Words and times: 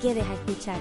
quedes 0.00 0.24
a 0.24 0.34
escuchar. 0.34 0.78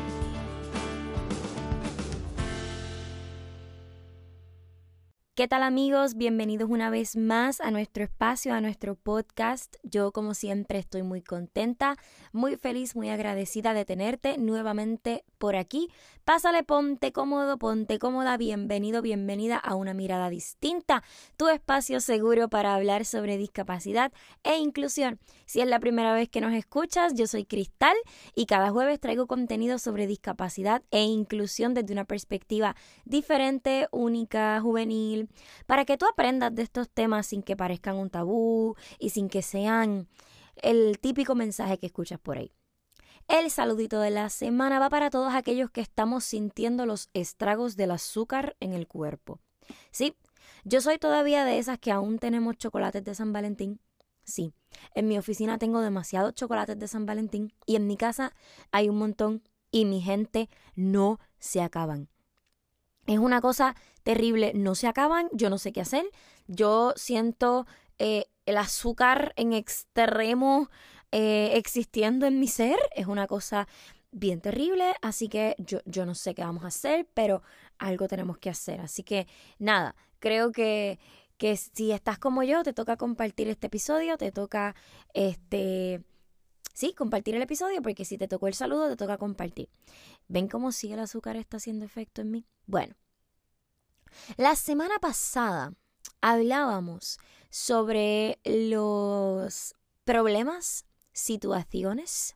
¿Qué 5.37 5.47
tal 5.47 5.61
amigos? 5.61 6.15
Bienvenidos 6.15 6.67
una 6.67 6.89
vez 6.89 7.15
más 7.15 7.61
a 7.61 7.69
nuestro 7.69 8.03
espacio, 8.03 8.55
a 8.55 8.59
nuestro 8.59 8.95
podcast. 8.95 9.75
Yo 9.83 10.11
como 10.11 10.33
siempre 10.33 10.79
estoy 10.79 11.03
muy 11.03 11.21
contenta, 11.21 11.95
muy 12.31 12.55
feliz, 12.55 12.95
muy 12.95 13.09
agradecida 13.09 13.75
de 13.75 13.85
tenerte 13.85 14.39
nuevamente 14.39 15.23
por 15.37 15.55
aquí. 15.55 15.89
Pásale, 16.25 16.63
ponte 16.63 17.11
cómodo, 17.11 17.59
ponte 17.59 17.99
cómoda, 17.99 18.35
bienvenido, 18.35 19.03
bienvenida 19.03 19.57
a 19.57 19.75
una 19.75 19.93
mirada 19.93 20.31
distinta, 20.31 21.03
tu 21.37 21.49
espacio 21.49 21.99
seguro 21.99 22.49
para 22.49 22.73
hablar 22.73 23.05
sobre 23.05 23.37
discapacidad 23.37 24.11
e 24.43 24.57
inclusión. 24.57 25.19
Si 25.45 25.61
es 25.61 25.67
la 25.67 25.79
primera 25.79 26.13
vez 26.13 26.29
que 26.29 26.41
nos 26.41 26.53
escuchas, 26.53 27.13
yo 27.13 27.27
soy 27.27 27.45
Cristal 27.45 27.95
y 28.33 28.47
cada 28.47 28.71
jueves 28.71 28.99
traigo 28.99 29.27
contenido 29.27 29.77
sobre 29.77 30.07
discapacidad 30.07 30.81
e 30.89 31.03
inclusión 31.03 31.75
desde 31.75 31.93
una 31.93 32.05
perspectiva 32.05 32.75
diferente, 33.05 33.87
única, 33.91 34.59
juvenil 34.61 35.26
para 35.65 35.85
que 35.85 35.97
tú 35.97 36.05
aprendas 36.05 36.53
de 36.53 36.63
estos 36.63 36.89
temas 36.89 37.27
sin 37.27 37.43
que 37.43 37.55
parezcan 37.55 37.97
un 37.97 38.09
tabú 38.09 38.75
y 38.99 39.09
sin 39.09 39.29
que 39.29 39.41
sean 39.41 40.07
el 40.55 40.99
típico 40.99 41.35
mensaje 41.35 41.77
que 41.77 41.87
escuchas 41.87 42.19
por 42.19 42.37
ahí. 42.37 42.51
El 43.27 43.51
saludito 43.51 43.99
de 43.99 44.09
la 44.09 44.29
semana 44.29 44.79
va 44.79 44.89
para 44.89 45.09
todos 45.09 45.33
aquellos 45.33 45.69
que 45.69 45.81
estamos 45.81 46.23
sintiendo 46.23 46.85
los 46.85 47.09
estragos 47.13 47.75
del 47.75 47.91
azúcar 47.91 48.55
en 48.61 48.73
el 48.73 48.87
cuerpo. 48.87 49.41
Sí, 49.91 50.15
yo 50.63 50.79
soy 50.79 50.97
todavía 50.97 51.43
de 51.43 51.59
esas 51.59 51.77
que 51.77 51.91
aún 51.91 52.19
tenemos 52.19 52.57
chocolates 52.57 53.03
de 53.03 53.15
San 53.15 53.33
Valentín. 53.33 53.81
Sí, 54.23 54.53
en 54.95 55.07
mi 55.07 55.17
oficina 55.17 55.57
tengo 55.57 55.81
demasiados 55.81 56.35
chocolates 56.35 56.79
de 56.79 56.87
San 56.87 57.05
Valentín 57.05 57.53
y 57.65 57.75
en 57.75 57.87
mi 57.87 57.97
casa 57.97 58.33
hay 58.71 58.89
un 58.89 58.97
montón 58.97 59.43
y 59.71 59.85
mi 59.85 60.01
gente 60.01 60.49
no 60.75 61.19
se 61.39 61.61
acaban. 61.61 62.09
Es 63.07 63.19
una 63.19 63.41
cosa 63.41 63.75
terrible, 64.03 64.51
no 64.53 64.75
se 64.75 64.87
acaban, 64.87 65.29
yo 65.31 65.49
no 65.49 65.57
sé 65.57 65.71
qué 65.71 65.81
hacer, 65.81 66.05
yo 66.47 66.93
siento 66.95 67.65
eh, 67.99 68.25
el 68.45 68.57
azúcar 68.57 69.33
en 69.35 69.53
extremo 69.53 70.69
eh, 71.11 71.51
existiendo 71.55 72.25
en 72.25 72.39
mi 72.39 72.47
ser, 72.47 72.77
es 72.95 73.07
una 73.07 73.27
cosa 73.27 73.67
bien 74.11 74.41
terrible, 74.41 74.93
así 75.01 75.29
que 75.29 75.55
yo, 75.57 75.79
yo 75.85 76.05
no 76.05 76.15
sé 76.15 76.35
qué 76.35 76.43
vamos 76.43 76.63
a 76.63 76.67
hacer, 76.67 77.07
pero 77.13 77.41
algo 77.77 78.07
tenemos 78.07 78.37
que 78.37 78.49
hacer. 78.49 78.81
Así 78.81 79.03
que 79.03 79.27
nada, 79.59 79.95
creo 80.19 80.51
que, 80.51 80.99
que 81.37 81.55
si 81.55 81.91
estás 81.91 82.19
como 82.19 82.43
yo, 82.43 82.63
te 82.63 82.73
toca 82.73 82.97
compartir 82.97 83.47
este 83.47 83.67
episodio, 83.67 84.17
te 84.17 84.31
toca 84.31 84.75
este 85.13 86.01
sí, 86.77 86.93
compartir 86.93 87.33
el 87.33 87.41
episodio, 87.41 87.81
porque 87.81 88.05
si 88.05 88.19
te 88.19 88.27
tocó 88.27 88.47
el 88.47 88.53
saludo, 88.53 88.87
te 88.87 88.95
toca 88.95 89.17
compartir. 89.17 89.67
¿Ven 90.27 90.47
cómo 90.47 90.71
sigue 90.71 90.93
el 90.93 90.99
azúcar 90.99 91.35
está 91.35 91.57
haciendo 91.57 91.85
efecto 91.85 92.21
en 92.21 92.29
mí? 92.29 92.45
Bueno, 92.67 92.95
la 94.37 94.55
semana 94.55 94.99
pasada 94.99 95.73
hablábamos 96.21 97.17
sobre 97.49 98.37
los 98.45 99.73
problemas, 100.03 100.85
situaciones 101.13 102.35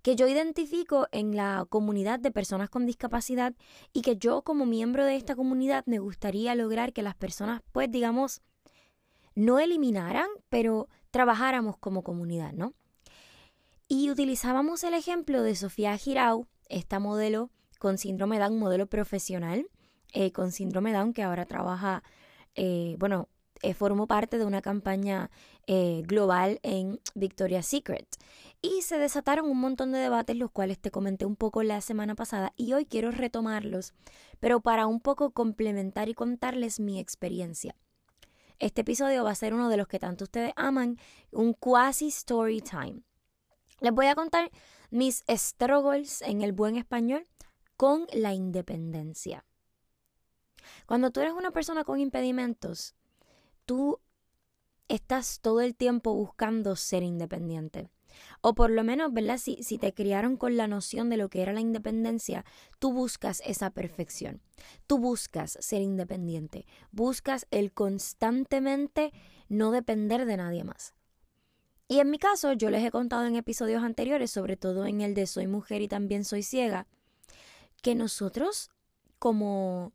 que 0.00 0.16
yo 0.16 0.26
identifico 0.28 1.06
en 1.12 1.36
la 1.36 1.66
comunidad 1.68 2.20
de 2.20 2.30
personas 2.30 2.70
con 2.70 2.86
discapacidad 2.86 3.54
y 3.92 4.00
que 4.00 4.16
yo 4.16 4.40
como 4.40 4.64
miembro 4.64 5.04
de 5.04 5.16
esta 5.16 5.36
comunidad 5.36 5.84
me 5.84 5.98
gustaría 5.98 6.54
lograr 6.54 6.94
que 6.94 7.02
las 7.02 7.16
personas, 7.16 7.60
pues 7.72 7.90
digamos, 7.90 8.40
no 9.34 9.58
eliminaran, 9.58 10.28
pero 10.48 10.88
trabajáramos 11.10 11.76
como 11.76 12.02
comunidad, 12.02 12.52
¿no? 12.54 12.72
Y 13.90 14.10
utilizábamos 14.10 14.84
el 14.84 14.92
ejemplo 14.92 15.42
de 15.42 15.56
Sofía 15.56 15.96
Girau, 15.96 16.46
esta 16.68 16.98
modelo 16.98 17.50
con 17.78 17.96
síndrome 17.96 18.38
Down, 18.38 18.58
modelo 18.58 18.86
profesional 18.86 19.66
eh, 20.12 20.30
con 20.30 20.52
síndrome 20.52 20.92
Down, 20.92 21.14
que 21.14 21.22
ahora 21.22 21.46
trabaja, 21.46 22.02
eh, 22.54 22.96
bueno, 22.98 23.30
eh, 23.62 23.72
formó 23.72 24.06
parte 24.06 24.36
de 24.36 24.44
una 24.44 24.62
campaña 24.62 25.30
global 25.66 26.60
en 26.62 26.98
Victoria's 27.14 27.66
Secret. 27.66 28.06
Y 28.62 28.80
se 28.80 28.98
desataron 28.98 29.50
un 29.50 29.58
montón 29.58 29.92
de 29.92 29.98
debates, 29.98 30.34
los 30.34 30.50
cuales 30.50 30.78
te 30.78 30.90
comenté 30.90 31.26
un 31.26 31.36
poco 31.36 31.62
la 31.62 31.82
semana 31.82 32.14
pasada, 32.14 32.54
y 32.56 32.72
hoy 32.72 32.86
quiero 32.86 33.10
retomarlos, 33.10 33.92
pero 34.40 34.60
para 34.60 34.86
un 34.86 35.00
poco 35.00 35.32
complementar 35.32 36.08
y 36.08 36.14
contarles 36.14 36.80
mi 36.80 36.98
experiencia. 36.98 37.76
Este 38.58 38.80
episodio 38.80 39.24
va 39.24 39.32
a 39.32 39.34
ser 39.34 39.52
uno 39.52 39.68
de 39.68 39.76
los 39.76 39.88
que 39.88 39.98
tanto 39.98 40.24
ustedes 40.24 40.52
aman, 40.56 40.98
un 41.32 41.52
quasi 41.52 42.08
story 42.08 42.62
time. 42.62 43.02
Les 43.80 43.92
voy 43.92 44.06
a 44.06 44.14
contar 44.14 44.50
mis 44.90 45.24
struggles 45.28 46.22
en 46.22 46.42
el 46.42 46.52
buen 46.52 46.76
español 46.76 47.26
con 47.76 48.06
la 48.12 48.34
independencia. 48.34 49.44
Cuando 50.86 51.10
tú 51.10 51.20
eres 51.20 51.32
una 51.32 51.52
persona 51.52 51.84
con 51.84 52.00
impedimentos, 52.00 52.94
tú 53.64 54.00
estás 54.88 55.40
todo 55.40 55.60
el 55.60 55.76
tiempo 55.76 56.14
buscando 56.14 56.76
ser 56.76 57.02
independiente. 57.02 57.90
O 58.40 58.54
por 58.54 58.70
lo 58.70 58.82
menos, 58.82 59.12
¿verdad? 59.12 59.38
Si, 59.38 59.62
si 59.62 59.78
te 59.78 59.94
criaron 59.94 60.36
con 60.36 60.56
la 60.56 60.66
noción 60.66 61.08
de 61.08 61.16
lo 61.16 61.28
que 61.28 61.42
era 61.42 61.52
la 61.52 61.60
independencia, 61.60 62.44
tú 62.78 62.92
buscas 62.92 63.42
esa 63.44 63.70
perfección. 63.70 64.40
Tú 64.86 64.98
buscas 64.98 65.56
ser 65.60 65.82
independiente. 65.82 66.66
Buscas 66.90 67.46
el 67.50 67.72
constantemente 67.72 69.12
no 69.48 69.70
depender 69.70 70.26
de 70.26 70.36
nadie 70.36 70.64
más. 70.64 70.94
Y 71.88 72.00
en 72.00 72.10
mi 72.10 72.18
caso, 72.18 72.52
yo 72.52 72.68
les 72.68 72.84
he 72.84 72.90
contado 72.90 73.24
en 73.24 73.34
episodios 73.34 73.82
anteriores, 73.82 74.30
sobre 74.30 74.58
todo 74.58 74.84
en 74.84 75.00
el 75.00 75.14
de 75.14 75.26
Soy 75.26 75.46
mujer 75.46 75.80
y 75.80 75.88
también 75.88 76.24
soy 76.24 76.42
ciega, 76.42 76.86
que 77.82 77.94
nosotros 77.94 78.70
como... 79.18 79.92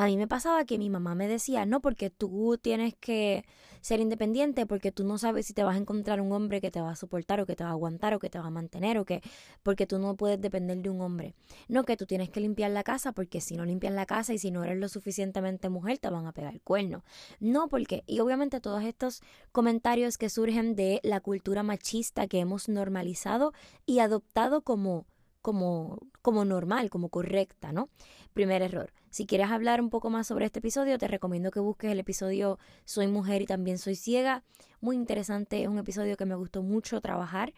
A 0.00 0.06
mí 0.06 0.16
me 0.16 0.26
pasaba 0.26 0.64
que 0.64 0.78
mi 0.78 0.88
mamá 0.88 1.14
me 1.14 1.28
decía, 1.28 1.66
no, 1.66 1.82
porque 1.82 2.08
tú 2.08 2.56
tienes 2.56 2.94
que 2.94 3.44
ser 3.82 4.00
independiente, 4.00 4.64
porque 4.64 4.92
tú 4.92 5.04
no 5.04 5.18
sabes 5.18 5.44
si 5.44 5.52
te 5.52 5.62
vas 5.62 5.74
a 5.74 5.78
encontrar 5.78 6.22
un 6.22 6.32
hombre 6.32 6.62
que 6.62 6.70
te 6.70 6.80
va 6.80 6.92
a 6.92 6.96
soportar 6.96 7.38
o 7.38 7.44
que 7.44 7.54
te 7.54 7.64
va 7.64 7.68
a 7.68 7.74
aguantar 7.74 8.14
o 8.14 8.18
que 8.18 8.30
te 8.30 8.38
va 8.38 8.46
a 8.46 8.50
mantener 8.50 8.96
o 8.96 9.04
que, 9.04 9.20
porque 9.62 9.86
tú 9.86 9.98
no 9.98 10.16
puedes 10.16 10.40
depender 10.40 10.78
de 10.78 10.88
un 10.88 11.02
hombre. 11.02 11.34
No, 11.68 11.84
que 11.84 11.98
tú 11.98 12.06
tienes 12.06 12.30
que 12.30 12.40
limpiar 12.40 12.70
la 12.70 12.82
casa, 12.82 13.12
porque 13.12 13.42
si 13.42 13.58
no 13.58 13.66
limpias 13.66 13.92
la 13.92 14.06
casa 14.06 14.32
y 14.32 14.38
si 14.38 14.50
no 14.50 14.64
eres 14.64 14.78
lo 14.78 14.88
suficientemente 14.88 15.68
mujer, 15.68 15.98
te 15.98 16.08
van 16.08 16.26
a 16.26 16.32
pegar 16.32 16.54
el 16.54 16.62
cuerno. 16.62 17.04
No, 17.38 17.68
porque, 17.68 18.02
y 18.06 18.20
obviamente 18.20 18.58
todos 18.62 18.82
estos 18.84 19.20
comentarios 19.52 20.16
que 20.16 20.30
surgen 20.30 20.76
de 20.76 21.00
la 21.02 21.20
cultura 21.20 21.62
machista 21.62 22.26
que 22.26 22.38
hemos 22.38 22.70
normalizado 22.70 23.52
y 23.84 23.98
adoptado 23.98 24.62
como 24.62 25.04
como, 25.42 25.98
como 26.22 26.44
normal, 26.44 26.90
como 26.90 27.08
correcta, 27.08 27.72
¿no? 27.72 27.88
Primer 28.32 28.62
error. 28.62 28.92
Si 29.10 29.26
quieres 29.26 29.50
hablar 29.50 29.80
un 29.80 29.90
poco 29.90 30.10
más 30.10 30.26
sobre 30.26 30.46
este 30.46 30.60
episodio, 30.60 30.98
te 30.98 31.08
recomiendo 31.08 31.50
que 31.50 31.60
busques 31.60 31.90
el 31.90 31.98
episodio 31.98 32.58
Soy 32.84 33.08
mujer 33.08 33.42
y 33.42 33.46
también 33.46 33.78
soy 33.78 33.96
ciega. 33.96 34.44
Muy 34.80 34.96
interesante, 34.96 35.62
es 35.62 35.68
un 35.68 35.78
episodio 35.78 36.16
que 36.16 36.26
me 36.26 36.34
gustó 36.34 36.62
mucho 36.62 37.00
trabajar 37.00 37.52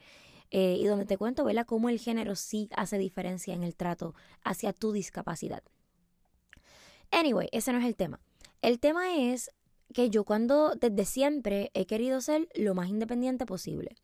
eh, 0.51 0.77
y 0.79 0.87
donde 0.87 1.07
te 1.07 1.17
cuento, 1.17 1.45
¿verdad?, 1.45 1.67
cómo 1.67 1.89
el 1.89 1.99
género 1.99 2.37
sí 2.37 2.69
hace 2.77 2.99
diferencia 2.99 3.55
en 3.55 3.63
el 3.63 3.75
trato 3.75 4.15
hacia 4.45 4.73
tu 4.73 4.93
discapacidad. 4.93 5.63
Anyway, 7.11 7.49
ese 7.53 7.73
no 7.73 7.79
es 7.79 7.85
el 7.85 7.97
tema. 7.97 8.21
El 8.61 8.79
tema 8.79 9.17
es 9.17 9.51
que 9.93 10.11
yo 10.11 10.25
cuando 10.25 10.75
desde 10.75 11.05
siempre 11.05 11.71
he 11.75 11.87
querido 11.87 12.21
ser 12.21 12.49
lo 12.55 12.75
más 12.75 12.89
independiente 12.89 13.47
posible. 13.47 13.97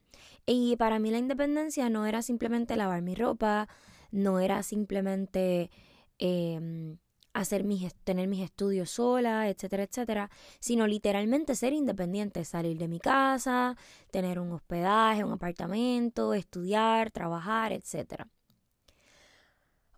Y 0.51 0.77
para 0.77 0.99
mí 0.99 1.11
la 1.11 1.19
independencia 1.19 1.91
no 1.91 2.07
era 2.07 2.23
simplemente 2.23 2.75
lavar 2.75 3.03
mi 3.03 3.15
ropa, 3.15 3.69
no 4.11 4.41
era 4.41 4.63
simplemente 4.63 5.71
em, 6.19 6.97
hacer 7.35 7.65
mis, 7.65 7.95
tener 7.97 8.29
mis 8.29 8.41
estudios 8.43 8.89
sola, 8.89 9.51
etcétera, 9.51 9.83
etcétera, 9.83 10.31
sino 10.59 10.87
literalmente 10.87 11.55
ser 11.55 11.75
independiente, 11.75 12.47
salir 12.47 12.79
de 12.79 12.89
mi 12.89 12.99
casa, 12.99 13.77
tener 14.11 14.41
un 14.41 14.51
hospedaje, 14.53 15.23
un 15.23 15.33
apartamento, 15.33 16.33
estudiar, 16.33 17.11
trabajar, 17.11 17.75
etcétera. 17.75 18.27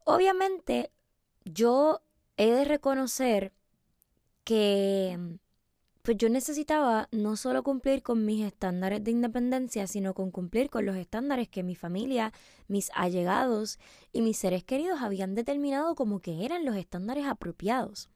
Obviamente, 0.02 0.91
yo 1.44 2.02
he 2.37 2.50
de 2.50 2.64
reconocer 2.64 3.52
que 4.43 5.38
pues 6.02 6.17
yo 6.17 6.29
necesitaba 6.31 7.08
no 7.12 7.37
solo 7.37 7.62
cumplir 7.62 8.02
con 8.02 8.25
mis 8.25 8.44
estándares 8.44 9.05
de 9.05 9.11
independencia, 9.11 9.87
sino 9.87 10.14
con 10.14 10.31
cumplir 10.31 10.70
con 10.70 10.87
los 10.87 10.97
estándares 10.97 11.49
que 11.49 11.62
mi 11.62 11.75
familia, 11.75 12.32
mis 12.69 12.91
allegados 12.94 13.79
y 14.12 14.23
mis 14.23 14.38
seres 14.38 14.64
queridos 14.64 15.02
habían 15.02 15.35
determinado 15.35 15.94
como 15.94 16.20
que 16.20 16.44
eran 16.44 16.64
los 16.64 16.76
estándares 16.76 17.26
apropiados. 17.26 18.08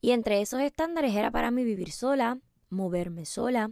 Y 0.00 0.10
entre 0.10 0.40
esos 0.40 0.60
estándares 0.60 1.14
era 1.14 1.30
para 1.30 1.52
mí 1.52 1.62
vivir 1.62 1.92
sola, 1.92 2.38
moverme 2.68 3.26
sola, 3.26 3.70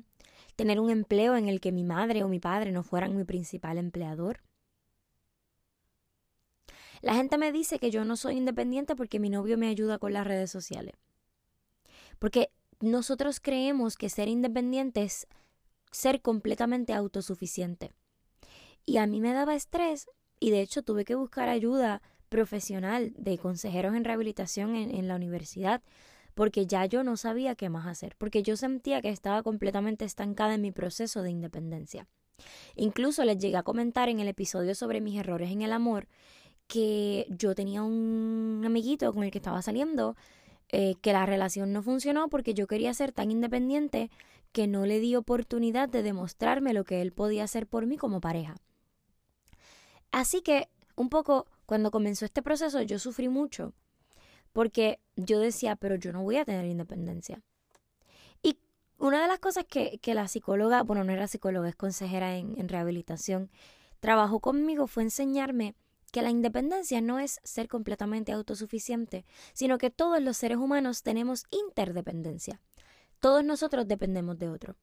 tener 0.54 0.78
un 0.78 0.90
empleo 0.90 1.36
en 1.36 1.48
el 1.48 1.60
que 1.60 1.72
mi 1.72 1.82
madre 1.82 2.22
o 2.22 2.28
mi 2.28 2.38
padre 2.38 2.70
no 2.70 2.84
fueran 2.84 3.16
mi 3.16 3.24
principal 3.24 3.78
empleador. 3.78 4.40
La 7.02 7.14
gente 7.14 7.38
me 7.38 7.50
dice 7.50 7.80
que 7.80 7.90
yo 7.90 8.04
no 8.04 8.16
soy 8.16 8.36
independiente 8.36 8.94
porque 8.94 9.18
mi 9.18 9.30
novio 9.30 9.58
me 9.58 9.68
ayuda 9.68 9.98
con 9.98 10.12
las 10.12 10.26
redes 10.26 10.50
sociales. 10.50 10.94
Porque 12.18 12.50
nosotros 12.80 13.40
creemos 13.40 13.96
que 13.96 14.08
ser 14.08 14.28
independiente 14.28 15.02
es 15.02 15.26
ser 15.90 16.20
completamente 16.22 16.92
autosuficiente. 16.92 17.92
Y 18.86 18.96
a 18.96 19.06
mí 19.06 19.20
me 19.20 19.32
daba 19.32 19.54
estrés 19.54 20.08
y 20.38 20.50
de 20.50 20.62
hecho 20.62 20.82
tuve 20.82 21.04
que 21.04 21.14
buscar 21.14 21.48
ayuda 21.48 22.02
profesional 22.28 23.12
de 23.16 23.38
consejeros 23.38 23.94
en 23.94 24.04
rehabilitación 24.04 24.76
en, 24.76 24.94
en 24.94 25.08
la 25.08 25.16
universidad 25.16 25.82
porque 26.34 26.66
ya 26.66 26.86
yo 26.86 27.02
no 27.04 27.16
sabía 27.16 27.54
qué 27.54 27.68
más 27.68 27.86
hacer, 27.86 28.14
porque 28.16 28.42
yo 28.42 28.56
sentía 28.56 29.02
que 29.02 29.10
estaba 29.10 29.42
completamente 29.42 30.04
estancada 30.04 30.54
en 30.54 30.62
mi 30.62 30.72
proceso 30.72 31.22
de 31.22 31.30
independencia. 31.30 32.06
Incluso 32.76 33.24
les 33.24 33.38
llegué 33.38 33.56
a 33.56 33.62
comentar 33.62 34.08
en 34.08 34.20
el 34.20 34.28
episodio 34.28 34.74
sobre 34.74 35.00
mis 35.00 35.18
errores 35.18 35.50
en 35.50 35.62
el 35.62 35.72
amor 35.72 36.08
que 36.66 37.26
yo 37.30 37.54
tenía 37.54 37.82
un 37.82 38.62
amiguito 38.64 39.12
con 39.12 39.24
el 39.24 39.30
que 39.30 39.38
estaba 39.38 39.60
saliendo 39.60 40.16
eh, 40.72 40.94
que 41.02 41.12
la 41.12 41.26
relación 41.26 41.72
no 41.72 41.82
funcionó 41.82 42.28
porque 42.28 42.54
yo 42.54 42.66
quería 42.66 42.94
ser 42.94 43.12
tan 43.12 43.30
independiente 43.30 44.10
que 44.52 44.66
no 44.66 44.86
le 44.86 45.00
di 45.00 45.16
oportunidad 45.16 45.88
de 45.88 46.02
demostrarme 46.02 46.72
lo 46.72 46.84
que 46.84 47.02
él 47.02 47.12
podía 47.12 47.44
hacer 47.44 47.66
por 47.66 47.86
mí 47.86 47.96
como 47.96 48.20
pareja. 48.20 48.56
Así 50.12 50.42
que, 50.42 50.68
un 50.96 51.08
poco, 51.08 51.46
cuando 51.66 51.90
comenzó 51.90 52.24
este 52.24 52.42
proceso, 52.42 52.82
yo 52.82 52.98
sufrí 52.98 53.28
mucho 53.28 53.72
porque 54.52 54.98
yo 55.16 55.38
decía, 55.38 55.76
pero 55.76 55.94
yo 55.94 56.12
no 56.12 56.22
voy 56.22 56.36
a 56.36 56.44
tener 56.44 56.64
independencia. 56.64 57.40
Y 58.42 58.58
una 58.98 59.22
de 59.22 59.28
las 59.28 59.38
cosas 59.38 59.64
que, 59.64 59.98
que 59.98 60.14
la 60.14 60.28
psicóloga, 60.28 60.82
bueno, 60.82 61.04
no 61.04 61.12
era 61.12 61.28
psicóloga, 61.28 61.68
es 61.68 61.76
consejera 61.76 62.36
en, 62.36 62.58
en 62.58 62.68
rehabilitación, 62.68 63.50
trabajó 64.00 64.40
conmigo 64.40 64.86
fue 64.86 65.04
enseñarme 65.04 65.74
que 66.10 66.22
la 66.22 66.30
independencia 66.30 67.00
no 67.00 67.18
es 67.18 67.40
ser 67.44 67.68
completamente 67.68 68.32
autosuficiente, 68.32 69.24
sino 69.52 69.78
que 69.78 69.90
todos 69.90 70.20
los 70.22 70.36
seres 70.36 70.58
humanos 70.58 71.02
tenemos 71.02 71.44
interdependencia. 71.50 72.60
Todos 73.20 73.44
nosotros 73.44 73.86
dependemos 73.86 74.38
de 74.38 74.48
otro. 74.48 74.76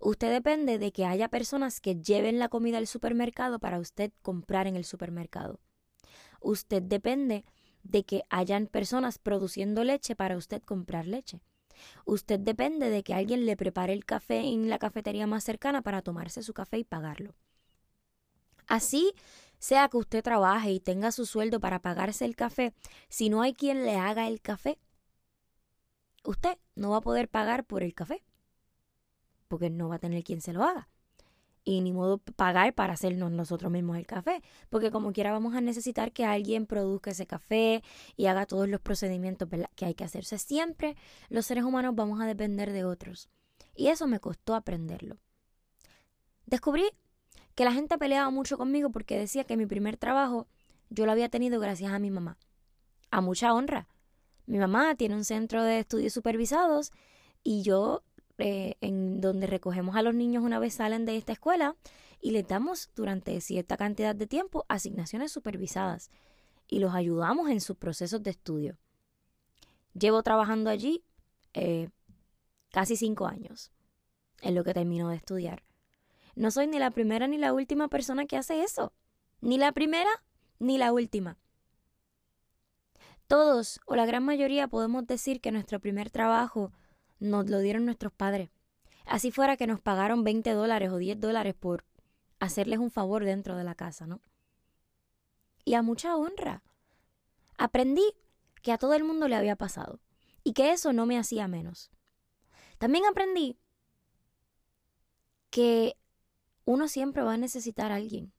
Usted 0.00 0.32
depende 0.32 0.78
de 0.78 0.92
que 0.92 1.06
haya 1.06 1.28
personas 1.28 1.80
que 1.80 1.94
lleven 1.94 2.38
la 2.38 2.48
comida 2.48 2.78
al 2.78 2.86
supermercado 2.86 3.58
para 3.60 3.78
usted 3.78 4.12
comprar 4.20 4.66
en 4.66 4.76
el 4.76 4.84
supermercado. 4.84 5.60
Usted 6.40 6.82
depende 6.82 7.44
de 7.84 8.04
que 8.04 8.24
hayan 8.28 8.66
personas 8.66 9.18
produciendo 9.18 9.84
leche 9.84 10.16
para 10.16 10.36
usted 10.36 10.62
comprar 10.62 11.06
leche. 11.06 11.40
Usted 12.04 12.40
depende 12.40 12.90
de 12.90 13.02
que 13.02 13.14
alguien 13.14 13.46
le 13.46 13.56
prepare 13.56 13.92
el 13.92 14.04
café 14.04 14.40
en 14.40 14.68
la 14.68 14.78
cafetería 14.78 15.26
más 15.26 15.44
cercana 15.44 15.82
para 15.82 16.02
tomarse 16.02 16.42
su 16.42 16.52
café 16.52 16.78
y 16.78 16.84
pagarlo. 16.84 17.34
Así 18.66 19.14
sea 19.62 19.88
que 19.88 19.96
usted 19.96 20.24
trabaje 20.24 20.72
y 20.72 20.80
tenga 20.80 21.12
su 21.12 21.24
sueldo 21.24 21.60
para 21.60 21.78
pagarse 21.78 22.24
el 22.24 22.34
café, 22.34 22.74
si 23.08 23.30
no 23.30 23.42
hay 23.42 23.54
quien 23.54 23.84
le 23.84 23.94
haga 23.94 24.26
el 24.26 24.40
café, 24.40 24.76
usted 26.24 26.58
no 26.74 26.90
va 26.90 26.96
a 26.96 27.00
poder 27.00 27.28
pagar 27.28 27.64
por 27.64 27.84
el 27.84 27.94
café, 27.94 28.24
porque 29.46 29.70
no 29.70 29.88
va 29.88 29.94
a 29.94 29.98
tener 30.00 30.24
quien 30.24 30.40
se 30.40 30.52
lo 30.52 30.64
haga. 30.64 30.88
Y 31.62 31.80
ni 31.80 31.92
modo 31.92 32.18
pagar 32.18 32.74
para 32.74 32.94
hacernos 32.94 33.30
nosotros 33.30 33.70
mismos 33.70 33.96
el 33.98 34.04
café, 34.04 34.42
porque 34.68 34.90
como 34.90 35.12
quiera 35.12 35.30
vamos 35.30 35.54
a 35.54 35.60
necesitar 35.60 36.10
que 36.10 36.24
alguien 36.24 36.66
produzca 36.66 37.12
ese 37.12 37.28
café 37.28 37.84
y 38.16 38.26
haga 38.26 38.46
todos 38.46 38.68
los 38.68 38.80
procedimientos 38.80 39.48
que 39.76 39.84
hay 39.84 39.94
que 39.94 40.02
hacerse. 40.02 40.38
siempre 40.38 40.96
los 41.28 41.46
seres 41.46 41.62
humanos 41.62 41.94
vamos 41.94 42.20
a 42.20 42.26
depender 42.26 42.72
de 42.72 42.84
otros. 42.84 43.28
Y 43.76 43.88
eso 43.88 44.08
me 44.08 44.18
costó 44.18 44.56
aprenderlo. 44.56 45.18
Descubrí 46.46 46.90
que 47.54 47.64
la 47.64 47.72
gente 47.72 47.98
peleaba 47.98 48.30
mucho 48.30 48.56
conmigo 48.56 48.90
porque 48.90 49.18
decía 49.18 49.44
que 49.44 49.56
mi 49.56 49.66
primer 49.66 49.96
trabajo 49.96 50.46
yo 50.90 51.06
lo 51.06 51.12
había 51.12 51.28
tenido 51.28 51.60
gracias 51.60 51.92
a 51.92 51.98
mi 51.98 52.10
mamá. 52.10 52.38
A 53.10 53.20
mucha 53.20 53.52
honra. 53.54 53.88
Mi 54.46 54.58
mamá 54.58 54.94
tiene 54.94 55.14
un 55.14 55.24
centro 55.24 55.62
de 55.62 55.78
estudios 55.78 56.12
supervisados 56.12 56.92
y 57.42 57.62
yo, 57.62 58.02
eh, 58.38 58.76
en 58.80 59.20
donde 59.20 59.46
recogemos 59.46 59.96
a 59.96 60.02
los 60.02 60.14
niños 60.14 60.44
una 60.44 60.58
vez 60.58 60.74
salen 60.74 61.04
de 61.04 61.16
esta 61.16 61.32
escuela 61.32 61.76
y 62.20 62.30
les 62.30 62.46
damos 62.46 62.90
durante 62.94 63.40
cierta 63.40 63.76
cantidad 63.76 64.14
de 64.14 64.26
tiempo 64.26 64.64
asignaciones 64.68 65.32
supervisadas 65.32 66.10
y 66.68 66.78
los 66.78 66.94
ayudamos 66.94 67.50
en 67.50 67.60
sus 67.60 67.76
procesos 67.76 68.22
de 68.22 68.30
estudio. 68.30 68.78
Llevo 69.94 70.22
trabajando 70.22 70.70
allí 70.70 71.04
eh, 71.52 71.90
casi 72.70 72.96
cinco 72.96 73.26
años 73.26 73.70
en 74.40 74.54
lo 74.54 74.64
que 74.64 74.74
termino 74.74 75.08
de 75.08 75.16
estudiar. 75.16 75.62
No 76.34 76.50
soy 76.50 76.66
ni 76.66 76.78
la 76.78 76.90
primera 76.90 77.26
ni 77.26 77.38
la 77.38 77.52
última 77.52 77.88
persona 77.88 78.26
que 78.26 78.36
hace 78.36 78.62
eso. 78.62 78.92
Ni 79.40 79.58
la 79.58 79.72
primera 79.72 80.10
ni 80.58 80.78
la 80.78 80.92
última. 80.92 81.38
Todos 83.26 83.80
o 83.86 83.96
la 83.96 84.06
gran 84.06 84.24
mayoría 84.24 84.68
podemos 84.68 85.06
decir 85.06 85.40
que 85.40 85.52
nuestro 85.52 85.80
primer 85.80 86.10
trabajo 86.10 86.72
nos 87.18 87.48
lo 87.48 87.60
dieron 87.60 87.84
nuestros 87.84 88.12
padres. 88.12 88.50
Así 89.06 89.30
fuera 89.30 89.56
que 89.56 89.66
nos 89.66 89.80
pagaron 89.80 90.24
20 90.24 90.52
dólares 90.52 90.90
o 90.90 90.98
10 90.98 91.20
dólares 91.20 91.54
por 91.54 91.84
hacerles 92.40 92.78
un 92.78 92.90
favor 92.90 93.24
dentro 93.24 93.56
de 93.56 93.64
la 93.64 93.74
casa, 93.74 94.06
¿no? 94.06 94.20
Y 95.64 95.74
a 95.74 95.82
mucha 95.82 96.16
honra. 96.16 96.62
Aprendí 97.56 98.14
que 98.62 98.72
a 98.72 98.78
todo 98.78 98.94
el 98.94 99.04
mundo 99.04 99.28
le 99.28 99.36
había 99.36 99.56
pasado 99.56 100.00
y 100.44 100.52
que 100.52 100.72
eso 100.72 100.92
no 100.92 101.06
me 101.06 101.18
hacía 101.18 101.48
menos. 101.48 101.90
También 102.78 103.04
aprendí 103.06 103.58
que 105.50 105.96
uno 106.64 106.88
siempre 106.88 107.22
va 107.22 107.34
a 107.34 107.38
necesitar 107.38 107.92
a 107.92 107.96
alguien. 107.96 108.32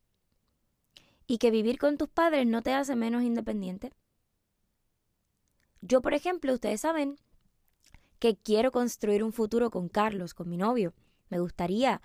Y 1.27 1.37
que 1.37 1.51
vivir 1.51 1.77
con 1.77 1.97
tus 1.97 2.09
padres 2.09 2.45
no 2.45 2.61
te 2.61 2.73
hace 2.73 2.95
menos 2.95 3.23
independiente. 3.23 3.93
Yo, 5.81 6.01
por 6.01 6.13
ejemplo, 6.13 6.53
ustedes 6.53 6.81
saben 6.81 7.17
que 8.19 8.37
quiero 8.37 8.71
construir 8.71 9.23
un 9.23 9.33
futuro 9.33 9.69
con 9.69 9.89
Carlos, 9.89 10.33
con 10.33 10.49
mi 10.49 10.57
novio. 10.57 10.93
Me 11.29 11.39
gustaría 11.39 12.01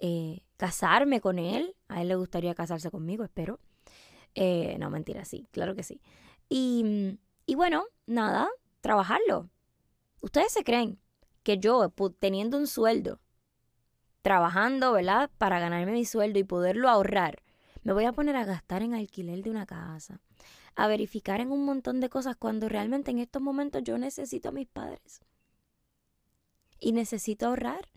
eh, 0.00 0.44
casarme 0.56 1.20
con 1.20 1.38
él. 1.38 1.74
A 1.88 2.00
él 2.02 2.08
le 2.08 2.16
gustaría 2.16 2.54
casarse 2.54 2.90
conmigo, 2.90 3.24
espero. 3.24 3.58
Eh, 4.34 4.76
no, 4.78 4.90
mentira, 4.90 5.24
sí, 5.24 5.46
claro 5.50 5.74
que 5.74 5.82
sí. 5.82 6.00
Y, 6.48 7.18
y 7.44 7.54
bueno, 7.54 7.84
nada, 8.06 8.48
trabajarlo. 8.80 9.50
Ustedes 10.20 10.52
se 10.52 10.64
creen 10.64 10.98
que 11.42 11.58
yo, 11.58 11.92
teniendo 12.18 12.56
un 12.56 12.66
sueldo 12.66 13.20
trabajando, 14.22 14.92
¿verdad? 14.92 15.30
Para 15.38 15.60
ganarme 15.60 15.92
mi 15.92 16.04
sueldo 16.04 16.38
y 16.38 16.44
poderlo 16.44 16.88
ahorrar, 16.88 17.42
me 17.82 17.92
voy 17.92 18.04
a 18.04 18.12
poner 18.12 18.36
a 18.36 18.44
gastar 18.44 18.82
en 18.82 18.94
alquiler 18.94 19.42
de 19.42 19.50
una 19.50 19.66
casa, 19.66 20.20
a 20.74 20.86
verificar 20.88 21.40
en 21.40 21.52
un 21.52 21.64
montón 21.64 22.00
de 22.00 22.08
cosas 22.08 22.36
cuando 22.36 22.68
realmente 22.68 23.10
en 23.10 23.18
estos 23.18 23.40
momentos 23.40 23.82
yo 23.84 23.98
necesito 23.98 24.50
a 24.50 24.52
mis 24.52 24.66
padres. 24.66 25.20
Y 26.80 26.92
necesito 26.92 27.46
ahorrar 27.46 27.88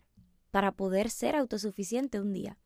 para 0.50 0.72
poder 0.72 1.10
ser 1.10 1.36
autosuficiente 1.36 2.20
un 2.20 2.32
día. 2.32 2.58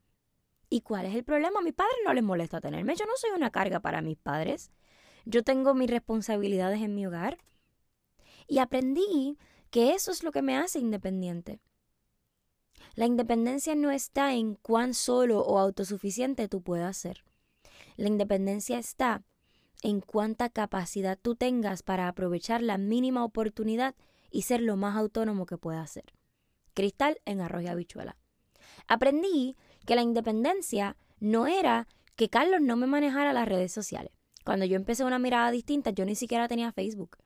¿Y 0.68 0.80
cuál 0.80 1.06
es 1.06 1.14
el 1.14 1.24
problema? 1.24 1.60
A 1.60 1.62
mis 1.62 1.74
padres 1.74 1.96
no 2.04 2.12
les 2.12 2.24
molesta 2.24 2.60
tenerme. 2.60 2.96
Yo 2.96 3.06
no 3.06 3.12
soy 3.16 3.30
una 3.30 3.50
carga 3.50 3.80
para 3.80 4.02
mis 4.02 4.16
padres. 4.16 4.70
Yo 5.24 5.42
tengo 5.42 5.74
mis 5.74 5.90
responsabilidades 5.90 6.82
en 6.82 6.94
mi 6.94 7.06
hogar. 7.06 7.38
Y 8.48 8.58
aprendí 8.58 9.38
que 9.70 9.92
eso 9.94 10.10
es 10.10 10.22
lo 10.22 10.32
que 10.32 10.42
me 10.42 10.56
hace 10.56 10.78
independiente. 10.78 11.60
La 12.96 13.04
independencia 13.04 13.74
no 13.74 13.90
está 13.90 14.32
en 14.32 14.54
cuán 14.54 14.94
solo 14.94 15.40
o 15.40 15.58
autosuficiente 15.58 16.48
tú 16.48 16.62
puedas 16.62 16.96
ser. 16.96 17.24
La 17.96 18.08
independencia 18.08 18.78
está 18.78 19.22
en 19.82 20.00
cuánta 20.00 20.48
capacidad 20.48 21.18
tú 21.20 21.36
tengas 21.36 21.82
para 21.82 22.08
aprovechar 22.08 22.62
la 22.62 22.78
mínima 22.78 23.22
oportunidad 23.22 23.94
y 24.30 24.42
ser 24.42 24.62
lo 24.62 24.76
más 24.76 24.96
autónomo 24.96 25.44
que 25.44 25.58
puedas 25.58 25.90
ser. 25.90 26.14
Cristal 26.72 27.20
en 27.26 27.42
arroz 27.42 27.64
y 27.64 27.66
habichuela. 27.66 28.16
Aprendí 28.88 29.56
que 29.84 29.94
la 29.94 30.02
independencia 30.02 30.96
no 31.20 31.46
era 31.46 31.88
que 32.16 32.30
Carlos 32.30 32.62
no 32.62 32.76
me 32.76 32.86
manejara 32.86 33.34
las 33.34 33.46
redes 33.46 33.72
sociales. 33.72 34.12
Cuando 34.42 34.64
yo 34.64 34.76
empecé 34.76 35.04
una 35.04 35.18
mirada 35.18 35.50
distinta, 35.50 35.90
yo 35.90 36.06
ni 36.06 36.14
siquiera 36.14 36.48
tenía 36.48 36.72
Facebook. 36.72 37.18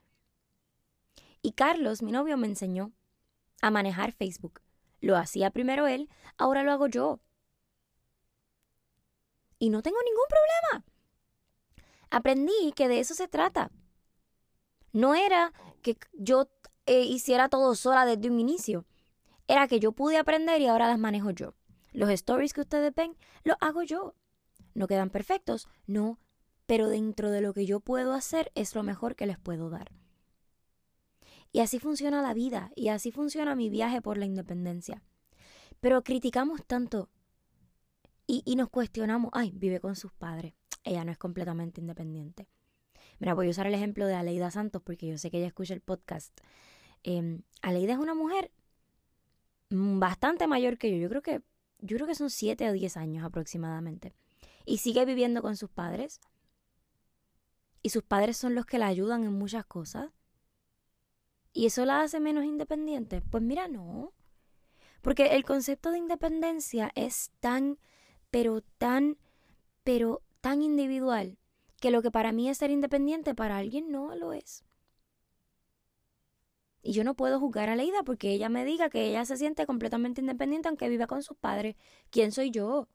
Y 1.43 1.53
Carlos, 1.53 2.03
mi 2.03 2.11
novio, 2.11 2.37
me 2.37 2.49
enseñó 2.49 2.91
a 3.63 3.71
manejar 3.71 4.11
Facebook. 4.11 4.61
Lo 5.01 5.17
hacía 5.17 5.51
primero 5.51 5.87
él, 5.87 6.09
ahora 6.37 6.63
lo 6.63 6.73
hago 6.73 6.87
yo. 6.87 7.21
Y 9.59 9.71
no 9.71 9.83
tengo 9.83 9.99
ningún 10.03 10.25
problema. 10.29 10.87
Aprendí 12.11 12.73
que 12.75 12.89
de 12.89 13.01
eso 13.01 13.15
se 13.15 13.29
trata. 13.29 13.71
No 14.93 15.15
era 15.15 15.53
que 15.83 15.97
yo 16.13 16.51
eh, 16.87 17.03
hiciera 17.03 17.49
todo 17.49 17.75
sola 17.75 18.05
desde 18.05 18.29
un 18.29 18.41
inicio. 18.41 18.87
Era 19.47 19.69
que 19.69 19.81
yo 19.81 19.93
pude 19.93 20.17
aprender 20.17 20.61
y 20.61 20.67
ahora 20.67 20.89
las 20.89 20.99
manejo 20.99 21.31
yo. 21.31 21.55
Los 21.93 22.11
stories 22.11 22.53
que 22.53 22.63
ustedes 22.63 22.95
ven, 22.95 23.17
los 23.45 23.57
hago 23.61 23.83
yo. 23.83 24.15
No 24.75 24.87
quedan 24.87 25.11
perfectos, 25.11 25.69
no, 25.87 26.19
pero 26.67 26.89
dentro 26.89 27.31
de 27.31 27.41
lo 27.41 27.53
que 27.53 27.67
yo 27.67 27.81
puedo 27.81 28.13
hacer 28.13 28.53
es 28.55 28.75
lo 28.75 28.83
mejor 28.83 29.17
que 29.17 29.27
les 29.27 29.39
puedo 29.39 29.71
dar. 29.71 29.91
Y 31.53 31.61
así 31.61 31.79
funciona 31.79 32.23
la 32.23 32.35
vida 32.35 32.71
y 32.77 32.89
así 32.89 33.11
funciona 33.11 33.57
mi 33.57 33.69
viaje 33.71 34.01
por 34.01 34.19
la 34.19 34.27
independencia. 34.27 35.03
Pero 35.81 36.03
criticamos 36.03 36.65
tanto 36.65 37.09
y, 38.27 38.55
nos 38.55 38.69
cuestionamos, 38.69 39.31
ay, 39.35 39.51
vive 39.57 39.81
con 39.81 39.97
sus 39.97 40.13
padres, 40.13 40.55
ella 40.85 41.05
no 41.05 41.11
es 41.11 41.19
completamente 41.19 41.81
independiente. 41.81 42.47
Mira, 43.19 43.35
voy 43.35 43.49
a 43.49 43.51
usar 43.51 43.67
el 43.67 43.75
ejemplo 43.75 44.07
de 44.07 44.15
Aleida 44.15 44.53
Santos 44.53 44.83
porque 44.83 45.09
yo 45.09 45.19
sé 45.19 45.33
que 45.33 45.39
ella 45.39 45.49
escucha 45.49 45.75
el 45.75 45.81
podcast. 45.81 46.39
Eh, 47.03 47.41
Aleida 47.61 47.95
es 47.95 47.99
una 47.99 48.15
mujer 48.15 48.53
bastante 49.69 50.47
mayor 50.47 50.79
que 50.79 50.93
yo. 50.93 50.97
Yo 50.99 51.09
creo 51.09 51.23
que, 51.23 51.43
yo 51.81 51.97
creo 51.97 52.07
que 52.07 52.15
son 52.15 52.31
7 52.31 52.71
o 52.71 52.73
10 52.73 52.97
años 52.97 53.25
aproximadamente. 53.25 54.15
Y 54.65 54.79
sigue 54.79 55.05
viviendo 55.05 55.43
con 55.43 55.57
sus 55.57 55.71
padres. 55.71 56.21
Y 57.83 57.91
sus 57.91 58.05
padres 58.05 58.37
son 58.37 58.55
los 58.55 58.65
que 58.65 58.79
la 58.79 58.87
ayudan 58.87 59.25
en 59.25 59.33
muchas 59.33 59.67
cosas. 59.67 60.11
¿Y 61.53 61.67
eso 61.67 61.85
la 61.85 62.03
hace 62.03 62.21
menos 62.21 62.45
independiente? 62.45 63.23
Pues 63.23 63.43
mira, 63.43 63.69
no. 63.69 64.13
Porque 65.03 65.35
el 65.35 65.45
concepto 65.45 65.91
de 65.91 65.99
independencia 65.99 66.93
es 66.95 67.33
tan, 67.41 67.79
pero 68.31 68.61
tan, 68.79 69.19
pero 69.83 70.23
tan 70.41 70.63
individual 70.63 71.39
que 71.81 71.91
lo 71.91 72.03
que 72.03 72.11
para 72.11 72.33
mí 72.33 72.49
es 72.49 72.59
ser 72.59 72.71
independiente, 72.71 73.35
para 73.35 73.57
alguien 73.57 73.91
no 73.91 74.15
lo 74.15 74.33
es. 74.33 74.65
Y 76.83 76.93
yo 76.93 77.05
no 77.05 77.15
puedo 77.15 77.39
juzgar 77.41 77.69
a 77.69 77.77
Leida 77.77 78.03
porque 78.05 78.31
ella 78.31 78.49
me 78.49 78.65
diga 78.65 78.89
que 78.89 79.09
ella 79.09 79.25
se 79.25 79.37
siente 79.37 79.67
completamente 79.67 80.21
independiente 80.21 80.69
aunque 80.69 80.89
viva 80.89 81.07
con 81.07 81.23
sus 81.23 81.37
padres. 81.37 81.77
¿Quién 82.11 82.33
soy 82.33 82.51
yo? 82.51 82.89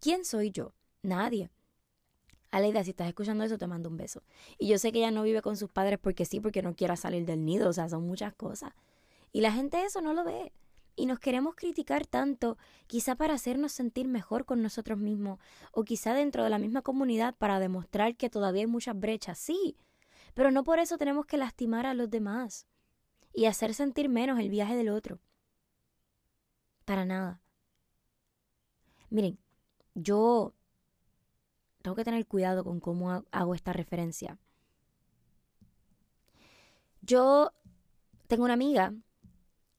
¿Quién 0.00 0.24
soy 0.24 0.50
yo? 0.50 0.72
Nadie. 1.02 1.50
Aleida, 2.56 2.82
si 2.84 2.90
estás 2.90 3.08
escuchando 3.08 3.44
eso, 3.44 3.58
te 3.58 3.66
mando 3.66 3.88
un 3.88 3.96
beso. 3.96 4.22
Y 4.58 4.68
yo 4.68 4.78
sé 4.78 4.92
que 4.92 4.98
ella 4.98 5.10
no 5.10 5.22
vive 5.22 5.42
con 5.42 5.56
sus 5.56 5.70
padres 5.70 5.98
porque 5.98 6.24
sí, 6.24 6.40
porque 6.40 6.62
no 6.62 6.74
quiera 6.74 6.96
salir 6.96 7.26
del 7.26 7.44
nido, 7.44 7.68
o 7.68 7.72
sea, 7.72 7.88
son 7.88 8.06
muchas 8.06 8.34
cosas. 8.34 8.72
Y 9.32 9.42
la 9.42 9.52
gente 9.52 9.84
eso 9.84 10.00
no 10.00 10.14
lo 10.14 10.24
ve. 10.24 10.52
Y 10.96 11.04
nos 11.04 11.18
queremos 11.18 11.54
criticar 11.54 12.06
tanto, 12.06 12.56
quizá 12.86 13.16
para 13.16 13.34
hacernos 13.34 13.72
sentir 13.72 14.08
mejor 14.08 14.46
con 14.46 14.62
nosotros 14.62 14.98
mismos, 14.98 15.38
o 15.72 15.84
quizá 15.84 16.14
dentro 16.14 16.42
de 16.42 16.48
la 16.48 16.58
misma 16.58 16.80
comunidad 16.80 17.34
para 17.36 17.58
demostrar 17.58 18.16
que 18.16 18.30
todavía 18.30 18.62
hay 18.62 18.66
muchas 18.66 18.98
brechas, 18.98 19.38
sí, 19.38 19.76
pero 20.32 20.50
no 20.50 20.64
por 20.64 20.78
eso 20.78 20.96
tenemos 20.96 21.26
que 21.26 21.36
lastimar 21.36 21.84
a 21.84 21.92
los 21.92 22.08
demás 22.08 22.66
y 23.34 23.44
hacer 23.44 23.74
sentir 23.74 24.08
menos 24.08 24.40
el 24.40 24.48
viaje 24.48 24.74
del 24.74 24.88
otro. 24.88 25.18
Para 26.86 27.04
nada. 27.04 27.42
Miren, 29.10 29.38
yo 29.94 30.54
tengo 31.86 31.94
que 31.94 32.04
tener 32.04 32.26
cuidado 32.26 32.64
con 32.64 32.80
cómo 32.80 33.22
hago 33.30 33.54
esta 33.54 33.72
referencia. 33.72 34.40
Yo 37.00 37.52
tengo 38.26 38.42
una 38.42 38.54
amiga 38.54 38.92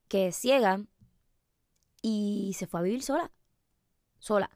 que 0.07 0.27
es 0.27 0.37
ciega 0.37 0.85
y 2.01 2.55
se 2.57 2.65
fue 2.65 2.79
a 2.79 2.83
vivir 2.83 3.03
sola. 3.03 3.29
Sola. 4.19 4.49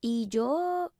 Y 0.00 0.28
yo 0.28 0.94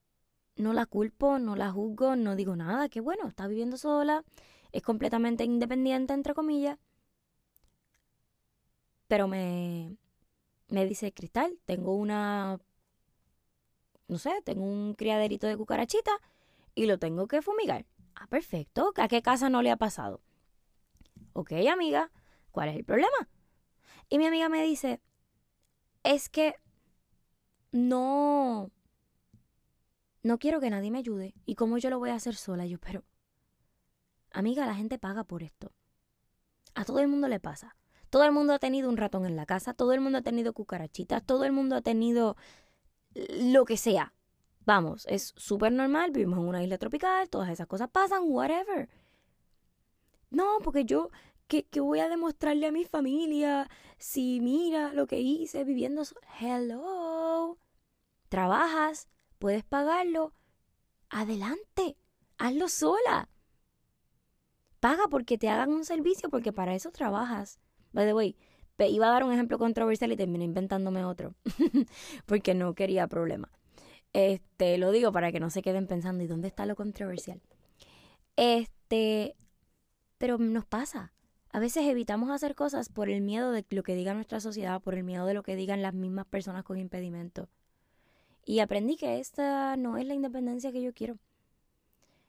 no 0.56 0.74
la 0.74 0.84
culpo, 0.84 1.38
no 1.38 1.56
la 1.56 1.72
juzgo, 1.72 2.14
no 2.14 2.36
digo 2.36 2.54
nada, 2.54 2.90
que 2.90 3.00
bueno, 3.00 3.26
está 3.26 3.46
viviendo 3.46 3.78
sola, 3.78 4.24
es 4.72 4.82
completamente 4.82 5.44
independiente, 5.44 6.12
entre 6.12 6.34
comillas. 6.34 6.78
Pero 9.08 9.26
me, 9.26 9.96
me 10.68 10.84
dice, 10.84 11.14
Cristal, 11.14 11.58
tengo 11.64 11.94
una 11.94 12.60
no 14.08 14.18
sé, 14.18 14.30
tengo 14.44 14.64
un 14.64 14.94
criaderito 14.94 15.46
de 15.46 15.56
cucarachita 15.56 16.12
y 16.74 16.86
lo 16.86 16.98
tengo 16.98 17.26
que 17.26 17.42
fumigar. 17.42 17.86
Ah, 18.14 18.26
perfecto. 18.26 18.92
¿A 18.96 19.08
qué 19.08 19.22
casa 19.22 19.48
no 19.48 19.62
le 19.62 19.70
ha 19.70 19.76
pasado? 19.76 20.20
Ok, 21.32 21.52
amiga, 21.70 22.10
¿cuál 22.52 22.68
es 22.68 22.76
el 22.76 22.84
problema? 22.84 23.28
Y 24.08 24.18
mi 24.18 24.26
amiga 24.26 24.48
me 24.48 24.62
dice, 24.62 25.00
es 26.02 26.28
que 26.28 26.54
no, 27.72 28.70
no 30.22 30.38
quiero 30.38 30.60
que 30.60 30.70
nadie 30.70 30.90
me 30.90 30.98
ayude. 30.98 31.34
¿Y 31.44 31.56
cómo 31.56 31.78
yo 31.78 31.90
lo 31.90 31.98
voy 31.98 32.10
a 32.10 32.14
hacer 32.14 32.36
sola? 32.36 32.66
Yo, 32.66 32.78
pero, 32.78 33.04
amiga, 34.30 34.66
la 34.66 34.74
gente 34.74 34.98
paga 34.98 35.24
por 35.24 35.42
esto. 35.42 35.72
A 36.74 36.84
todo 36.84 37.00
el 37.00 37.08
mundo 37.08 37.28
le 37.28 37.40
pasa. 37.40 37.76
Todo 38.10 38.22
el 38.24 38.32
mundo 38.32 38.52
ha 38.52 38.60
tenido 38.60 38.88
un 38.88 38.96
ratón 38.96 39.26
en 39.26 39.34
la 39.34 39.44
casa, 39.44 39.74
todo 39.74 39.92
el 39.92 40.00
mundo 40.00 40.18
ha 40.18 40.22
tenido 40.22 40.52
cucarachitas, 40.52 41.24
todo 41.26 41.44
el 41.44 41.50
mundo 41.50 41.74
ha 41.74 41.80
tenido 41.80 42.36
lo 43.14 43.64
que 43.64 43.76
sea. 43.76 44.12
Vamos, 44.66 45.06
es 45.08 45.34
súper 45.36 45.72
normal, 45.72 46.10
vivimos 46.10 46.38
en 46.38 46.46
una 46.46 46.62
isla 46.62 46.78
tropical, 46.78 47.28
todas 47.28 47.50
esas 47.50 47.66
cosas 47.66 47.90
pasan, 47.90 48.22
whatever. 48.24 48.88
No, 50.30 50.58
porque 50.62 50.84
yo, 50.84 51.10
¿qué, 51.46 51.66
voy 51.80 52.00
a 52.00 52.08
demostrarle 52.08 52.66
a 52.66 52.72
mi 52.72 52.84
familia 52.84 53.68
si 53.98 54.40
mira 54.40 54.92
lo 54.92 55.06
que 55.06 55.20
hice 55.20 55.64
viviendo? 55.64 56.02
Hello. 56.40 57.58
Trabajas, 58.28 59.08
puedes 59.38 59.64
pagarlo. 59.64 60.32
Adelante, 61.10 61.96
hazlo 62.38 62.68
sola. 62.68 63.28
Paga 64.80 65.04
porque 65.08 65.38
te 65.38 65.48
hagan 65.48 65.72
un 65.72 65.84
servicio, 65.84 66.30
porque 66.30 66.52
para 66.52 66.74
eso 66.74 66.90
trabajas. 66.90 67.60
By 67.92 68.06
the 68.06 68.14
way, 68.14 68.36
Iba 68.78 69.06
a 69.06 69.10
dar 69.10 69.24
un 69.24 69.32
ejemplo 69.32 69.58
controversial 69.58 70.10
y 70.12 70.16
terminé 70.16 70.44
inventándome 70.44 71.04
otro, 71.04 71.34
porque 72.26 72.54
no 72.54 72.74
quería 72.74 73.06
problema. 73.06 73.50
Este, 74.12 74.78
lo 74.78 74.90
digo 74.90 75.12
para 75.12 75.32
que 75.32 75.40
no 75.40 75.50
se 75.50 75.62
queden 75.62 75.86
pensando, 75.86 76.24
¿y 76.24 76.26
dónde 76.26 76.48
está 76.48 76.66
lo 76.66 76.74
controversial? 76.76 77.40
Este, 78.36 79.36
pero 80.18 80.38
nos 80.38 80.64
pasa. 80.64 81.12
A 81.52 81.60
veces 81.60 81.84
evitamos 81.86 82.30
hacer 82.30 82.56
cosas 82.56 82.88
por 82.88 83.08
el 83.08 83.20
miedo 83.20 83.52
de 83.52 83.64
lo 83.70 83.84
que 83.84 83.94
diga 83.94 84.12
nuestra 84.12 84.40
sociedad, 84.40 84.80
por 84.82 84.94
el 84.94 85.04
miedo 85.04 85.24
de 85.24 85.34
lo 85.34 85.44
que 85.44 85.54
digan 85.54 85.82
las 85.82 85.94
mismas 85.94 86.26
personas 86.26 86.64
con 86.64 86.78
impedimento. 86.78 87.48
Y 88.44 88.58
aprendí 88.58 88.96
que 88.96 89.20
esta 89.20 89.76
no 89.76 89.96
es 89.96 90.06
la 90.06 90.14
independencia 90.14 90.72
que 90.72 90.82
yo 90.82 90.92
quiero. 90.92 91.16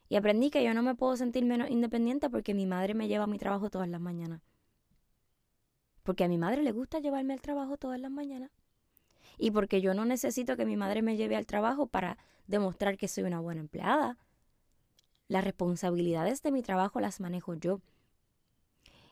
Y 0.09 0.15
aprendí 0.15 0.51
que 0.51 0.63
yo 0.63 0.73
no 0.75 0.83
me 0.83 0.93
puedo 0.93 1.17
sentir 1.17 1.43
menos 1.43 1.71
independiente 1.71 2.29
porque 2.29 2.53
mi 2.53 2.67
madre 2.67 2.93
me 2.93 3.07
lleva 3.07 3.23
a 3.23 3.27
mi 3.27 3.39
trabajo 3.39 3.71
todas 3.71 3.89
las 3.89 3.99
mañanas. 3.99 4.41
Porque 6.05 6.23
a 6.23 6.27
mi 6.27 6.37
madre 6.37 6.61
le 6.61 6.71
gusta 6.71 6.99
llevarme 6.99 7.33
al 7.33 7.41
trabajo 7.41 7.77
todas 7.77 7.99
las 7.99 8.11
mañanas. 8.11 8.51
Y 9.39 9.49
porque 9.49 9.81
yo 9.81 9.95
no 9.95 10.05
necesito 10.05 10.55
que 10.55 10.63
mi 10.63 10.77
madre 10.77 11.01
me 11.01 11.17
lleve 11.17 11.35
al 11.35 11.47
trabajo 11.47 11.87
para 11.87 12.19
demostrar 12.45 12.95
que 12.95 13.07
soy 13.07 13.23
una 13.23 13.39
buena 13.39 13.61
empleada. 13.61 14.19
Las 15.27 15.43
responsabilidades 15.43 16.43
de 16.43 16.51
mi 16.51 16.61
trabajo 16.61 16.99
las 16.99 17.19
manejo 17.19 17.55
yo. 17.55 17.81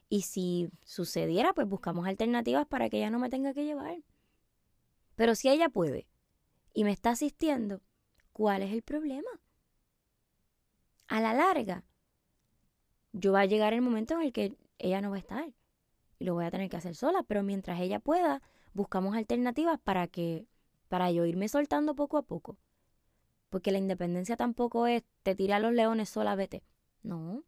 Y 0.07 0.21
si 0.21 0.69
sucediera, 0.83 1.53
pues 1.53 1.67
buscamos 1.67 2.05
alternativas 2.05 2.67
para 2.67 2.91
que 2.91 2.97
ella 2.97 3.09
no 3.09 3.17
me 3.17 3.31
tenga 3.31 3.55
que 3.55 3.65
llevar. 3.65 3.97
Pero 5.15 5.33
si 5.33 5.49
ella 5.49 5.69
puede 5.69 6.05
y 6.75 6.83
me 6.83 6.91
está 6.91 7.09
asistiendo, 7.09 7.81
¿cuál 8.33 8.61
es 8.61 8.71
el 8.71 8.83
problema? 8.83 9.31
A 11.07 11.19
la 11.21 11.33
larga, 11.33 11.83
yo 13.13 13.31
va 13.31 13.41
a 13.41 13.45
llegar 13.45 13.73
el 13.73 13.81
momento 13.81 14.13
en 14.13 14.21
el 14.21 14.31
que 14.31 14.55
ella 14.77 15.01
no 15.01 15.09
va 15.09 15.15
a 15.15 15.19
estar 15.19 15.53
lo 16.23 16.33
voy 16.33 16.45
a 16.45 16.51
tener 16.51 16.69
que 16.69 16.77
hacer 16.77 16.95
sola, 16.95 17.23
pero 17.23 17.43
mientras 17.43 17.79
ella 17.79 17.99
pueda, 17.99 18.41
buscamos 18.73 19.15
alternativas 19.15 19.79
para 19.79 20.07
que 20.07 20.47
para 20.87 21.11
yo 21.11 21.25
irme 21.25 21.47
soltando 21.47 21.95
poco 21.95 22.17
a 22.17 22.23
poco. 22.23 22.57
Porque 23.49 23.71
la 23.71 23.77
independencia 23.77 24.37
tampoco 24.37 24.87
es 24.87 25.03
te 25.23 25.35
tira 25.35 25.57
a 25.57 25.59
los 25.59 25.73
leones 25.73 26.09
sola, 26.09 26.35
vete. 26.35 26.63
No. 27.01 27.43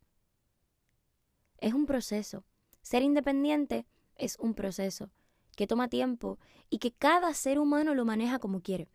Es 1.58 1.74
un 1.74 1.86
proceso. 1.86 2.44
Ser 2.82 3.02
independiente 3.02 3.88
es 4.16 4.38
un 4.40 4.54
proceso 4.54 5.10
que 5.56 5.68
toma 5.68 5.88
tiempo 5.88 6.38
y 6.70 6.80
que 6.80 6.92
cada 6.92 7.34
ser 7.34 7.60
humano 7.60 7.96
lo 7.96 8.06
maneja 8.06 8.40
como 8.40 8.62
quiere 8.62 8.90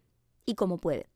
y 0.45 0.55
como 0.55 0.79
puede. 0.79 1.09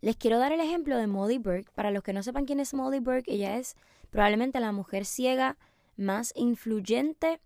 Les 0.00 0.16
quiero 0.16 0.38
dar 0.38 0.52
el 0.52 0.60
ejemplo 0.60 0.96
de 0.96 1.06
Molly 1.06 1.38
Burke. 1.38 1.70
Para 1.74 1.90
los 1.90 2.02
que 2.02 2.12
no 2.12 2.22
sepan 2.22 2.46
quién 2.46 2.58
es 2.58 2.74
Molly 2.74 3.00
Burke, 3.00 3.32
ella 3.32 3.58
es 3.58 3.76
probablemente 4.10 4.58
la 4.58 4.72
mujer 4.72 5.04
ciega 5.04 5.56
más 6.00 6.32
influyente, 6.34 7.40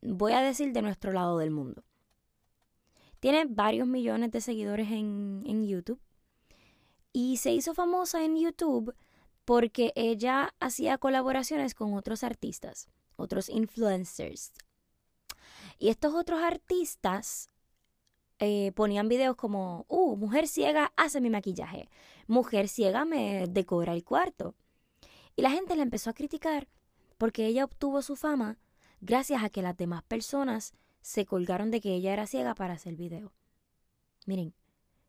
voy 0.00 0.32
a 0.32 0.40
decir, 0.40 0.72
de 0.72 0.82
nuestro 0.82 1.12
lado 1.12 1.38
del 1.38 1.50
mundo. 1.50 1.84
Tiene 3.20 3.44
varios 3.44 3.86
millones 3.86 4.32
de 4.32 4.40
seguidores 4.40 4.90
en, 4.90 5.44
en 5.46 5.66
YouTube 5.66 6.00
y 7.12 7.36
se 7.36 7.52
hizo 7.52 7.74
famosa 7.74 8.24
en 8.24 8.36
YouTube 8.36 8.94
porque 9.44 9.92
ella 9.94 10.54
hacía 10.60 10.98
colaboraciones 10.98 11.74
con 11.74 11.94
otros 11.94 12.24
artistas, 12.24 12.88
otros 13.16 13.48
influencers. 13.48 14.52
Y 15.78 15.88
estos 15.88 16.14
otros 16.14 16.40
artistas 16.42 17.50
eh, 18.38 18.72
ponían 18.72 19.08
videos 19.08 19.36
como, 19.36 19.84
uh, 19.88 20.16
mujer 20.16 20.48
ciega 20.48 20.92
hace 20.96 21.20
mi 21.20 21.30
maquillaje, 21.30 21.88
mujer 22.26 22.68
ciega 22.68 23.04
me 23.04 23.46
decora 23.48 23.92
el 23.92 24.04
cuarto. 24.04 24.54
Y 25.36 25.42
la 25.42 25.50
gente 25.50 25.76
la 25.76 25.82
empezó 25.82 26.10
a 26.10 26.14
criticar 26.14 26.68
porque 27.22 27.46
ella 27.46 27.64
obtuvo 27.64 28.02
su 28.02 28.16
fama 28.16 28.58
gracias 29.00 29.44
a 29.44 29.48
que 29.48 29.62
las 29.62 29.76
demás 29.76 30.02
personas 30.02 30.74
se 31.02 31.24
colgaron 31.24 31.70
de 31.70 31.80
que 31.80 31.94
ella 31.94 32.12
era 32.12 32.26
ciega 32.26 32.52
para 32.56 32.74
hacer 32.74 32.96
video. 32.96 33.32
Miren, 34.26 34.54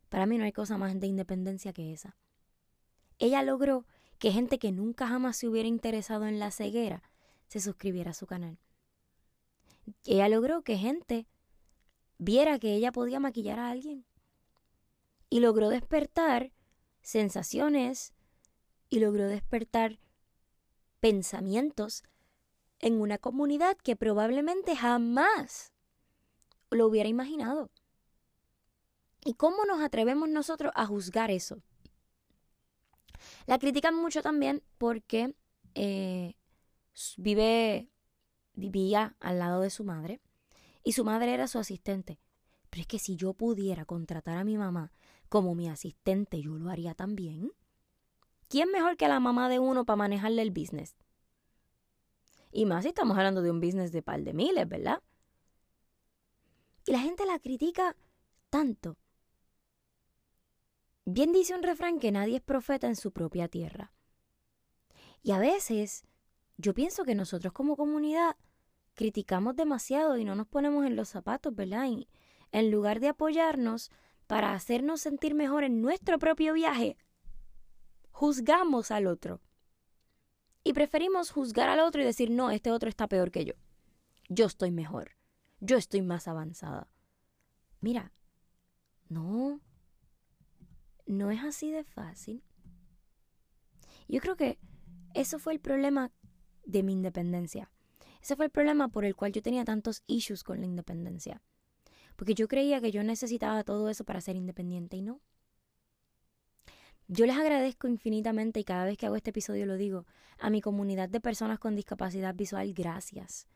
para 0.10 0.28
mí 0.28 0.38
no 0.38 0.44
hay 0.44 0.52
cosa 0.52 0.78
más 0.78 1.00
de 1.00 1.08
independencia 1.08 1.74
que 1.74 1.92
esa. 1.92 2.16
Ella 3.18 3.42
logró 3.42 3.88
que 4.20 4.32
gente 4.32 4.60
que 4.60 4.72
nunca 4.72 5.08
jamás 5.08 5.38
se 5.38 5.48
hubiera 5.48 5.68
interesado 5.68 6.28
en 6.28 6.38
la 6.38 6.52
ceguera 6.52 7.02
se 7.48 7.60
suscribiera 7.60 8.12
a 8.12 8.14
su 8.14 8.28
canal. 8.28 8.60
Ella 10.06 10.30
logró 10.30 10.62
que 10.62 10.78
gente 10.78 11.26
viera 12.20 12.60
que 12.60 12.76
ella 12.76 12.92
podía 12.92 13.20
maquillar 13.20 13.58
a 13.58 13.72
alguien. 13.72 14.06
Y 15.32 15.40
logró 15.40 15.70
despertar 15.70 16.52
sensaciones 17.02 18.14
y 18.92 19.00
logró 19.00 19.28
despertar 19.28 19.98
pensamientos 21.04 22.02
en 22.80 23.02
una 23.02 23.18
comunidad 23.18 23.76
que 23.76 23.98
probablemente 23.98 24.74
jamás 24.74 25.74
lo 26.72 26.88
hubiera 26.88 27.10
imaginado. 27.10 27.70
¿Y 29.26 29.34
cómo 29.34 29.66
nos 29.66 29.82
atrevemos 29.82 30.30
nosotros 30.30 30.72
a 30.76 30.86
juzgar 30.86 31.30
eso? 31.30 31.62
La 33.48 33.60
critican 33.60 33.96
mucho 33.96 34.22
también 34.22 34.64
porque 34.78 35.36
eh, 35.76 36.36
vive, 37.18 37.90
vivía 38.54 39.18
al 39.20 39.40
lado 39.40 39.60
de 39.60 39.72
su 39.72 39.84
madre 39.84 40.22
y 40.86 40.94
su 40.94 41.04
madre 41.04 41.34
era 41.34 41.50
su 41.50 41.60
asistente. 41.60 42.22
Pero 42.70 42.80
es 42.80 42.88
que 42.88 43.00
si 43.00 43.18
yo 43.18 43.34
pudiera 43.34 43.84
contratar 43.84 44.38
a 44.38 44.46
mi 44.46 44.58
mamá 44.58 44.94
como 45.28 45.54
mi 45.54 45.68
asistente, 45.68 46.42
yo 46.42 46.58
lo 46.58 46.70
haría 46.70 46.96
también. 46.96 47.52
¿Quién 48.48 48.72
mejor 48.72 48.98
que 48.98 49.08
la 49.08 49.20
mamá 49.20 49.50
de 49.50 49.60
uno 49.60 49.86
para 49.86 49.98
manejarle 49.98 50.42
el 50.42 50.52
business? 50.52 50.96
Y 52.52 52.66
más 52.66 52.84
si 52.84 52.90
estamos 52.90 53.18
hablando 53.18 53.42
de 53.42 53.52
un 53.52 53.60
business 53.60 53.92
de 53.92 54.02
par 54.02 54.22
de 54.22 54.34
miles, 54.34 54.68
¿verdad? 54.68 55.02
Y 56.86 56.92
la 56.92 57.00
gente 57.00 57.26
la 57.26 57.40
critica 57.40 57.96
tanto. 58.50 58.98
Bien 61.06 61.32
dice 61.32 61.56
un 61.56 61.64
refrán 61.64 62.00
que 62.00 62.12
nadie 62.12 62.38
es 62.38 62.42
profeta 62.42 62.88
en 62.88 62.96
su 62.96 63.12
propia 63.12 63.48
tierra. 63.48 63.92
Y 65.22 65.32
a 65.32 65.40
veces 65.40 66.06
yo 66.58 66.74
pienso 66.74 67.04
que 67.04 67.16
nosotros 67.16 67.54
como 67.54 67.76
comunidad 67.76 68.36
criticamos 68.94 69.56
demasiado 69.56 70.18
y 70.18 70.26
no 70.26 70.36
nos 70.36 70.48
ponemos 70.48 70.86
en 70.86 70.96
los 70.96 71.10
zapatos, 71.10 71.56
¿verdad? 71.56 71.88
Y 71.88 72.08
en 72.52 72.72
lugar 72.72 73.00
de 73.00 73.10
apoyarnos 73.10 73.90
para 74.28 74.54
hacernos 74.54 75.02
sentir 75.02 75.34
mejor 75.34 75.64
en 75.64 75.82
nuestro 75.82 76.20
propio 76.20 76.54
viaje, 76.54 76.98
juzgamos 78.14 78.92
al 78.92 79.08
otro. 79.08 79.42
Y 80.64 80.72
preferimos 80.72 81.32
juzgar 81.32 81.68
al 81.68 81.82
otro 81.82 82.02
y 82.02 82.06
decir, 82.06 82.32
no, 82.32 82.52
este 82.52 82.72
otro 82.72 82.88
está 82.88 83.08
peor 83.08 83.32
que 83.32 83.44
yo. 83.44 83.54
Yo 84.30 84.46
estoy 84.46 84.72
mejor. 84.72 85.18
Yo 85.60 85.76
estoy 85.78 86.02
más 86.02 86.30
avanzada. 86.30 86.90
Mira, 87.82 88.14
no, 89.10 89.60
no 91.06 91.32
es 91.32 91.44
así 91.44 91.72
de 91.72 91.84
fácil. 91.84 92.44
Yo 94.08 94.22
creo 94.22 94.38
que 94.38 94.58
eso 95.14 95.40
fue 95.40 95.54
el 95.54 95.60
problema 95.60 96.12
de 96.66 96.84
mi 96.84 96.94
independencia. 96.94 97.72
Ese 98.22 98.38
fue 98.38 98.46
el 98.46 98.52
problema 98.52 98.88
por 98.88 99.04
el 99.04 99.16
cual 99.16 99.34
yo 99.34 99.42
tenía 99.42 99.66
tantos 99.66 100.04
issues 100.08 100.44
con 100.44 100.62
la 100.62 100.66
independencia. 100.66 101.42
Porque 102.16 102.36
yo 102.36 102.48
creía 102.48 102.80
que 102.80 102.92
yo 102.92 103.04
necesitaba 103.04 103.64
todo 103.64 103.90
eso 103.90 104.06
para 104.06 104.22
ser 104.22 104.36
independiente 104.38 104.96
y 104.96 105.02
no. 105.02 105.20
Yo 107.08 107.26
les 107.26 107.38
agradezco 107.38 107.88
infinitamente 107.88 108.60
y 108.60 108.64
cada 108.64 108.86
vez 108.86 108.98
que 108.98 109.06
hago 109.06 109.16
este 109.16 109.32
episodio 109.32 109.66
lo 109.66 109.76
digo 109.76 110.06
a 110.40 110.50
mi 110.50 110.62
comunidad 110.62 111.10
de 111.10 111.20
personas 111.20 111.60
con 111.60 111.76
discapacidad 111.76 112.34
visual, 112.34 112.74
gracias, 112.74 113.48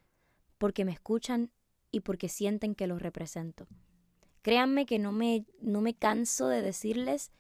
porque 0.58 0.86
me 0.86 0.92
escuchan 0.92 1.51
y 1.92 2.01
porque 2.01 2.30
sienten 2.30 2.75
que 2.75 2.88
los 2.88 3.01
represento. 3.01 3.68
Créanme 4.42 4.86
que 4.86 5.00
no 5.00 5.12
me, 5.12 5.46
no 5.62 5.82
me 5.82 5.94
canso 5.94 6.48
de 6.48 6.62
decirles 6.62 7.32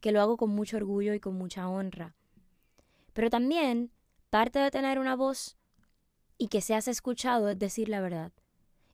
que 0.00 0.12
lo 0.12 0.20
hago 0.20 0.36
con 0.36 0.50
mucho 0.50 0.76
orgullo 0.76 1.14
y 1.14 1.20
con 1.20 1.34
mucha 1.34 1.68
honra. 1.68 2.16
Pero 3.12 3.30
también 3.30 3.92
parte 4.30 4.58
de 4.58 4.70
tener 4.70 4.98
una 4.98 5.16
voz 5.16 5.56
y 6.38 6.48
que 6.48 6.60
seas 6.60 6.88
escuchado 6.88 7.48
es 7.48 7.58
decir 7.58 7.88
la 7.88 8.00
verdad. 8.00 8.32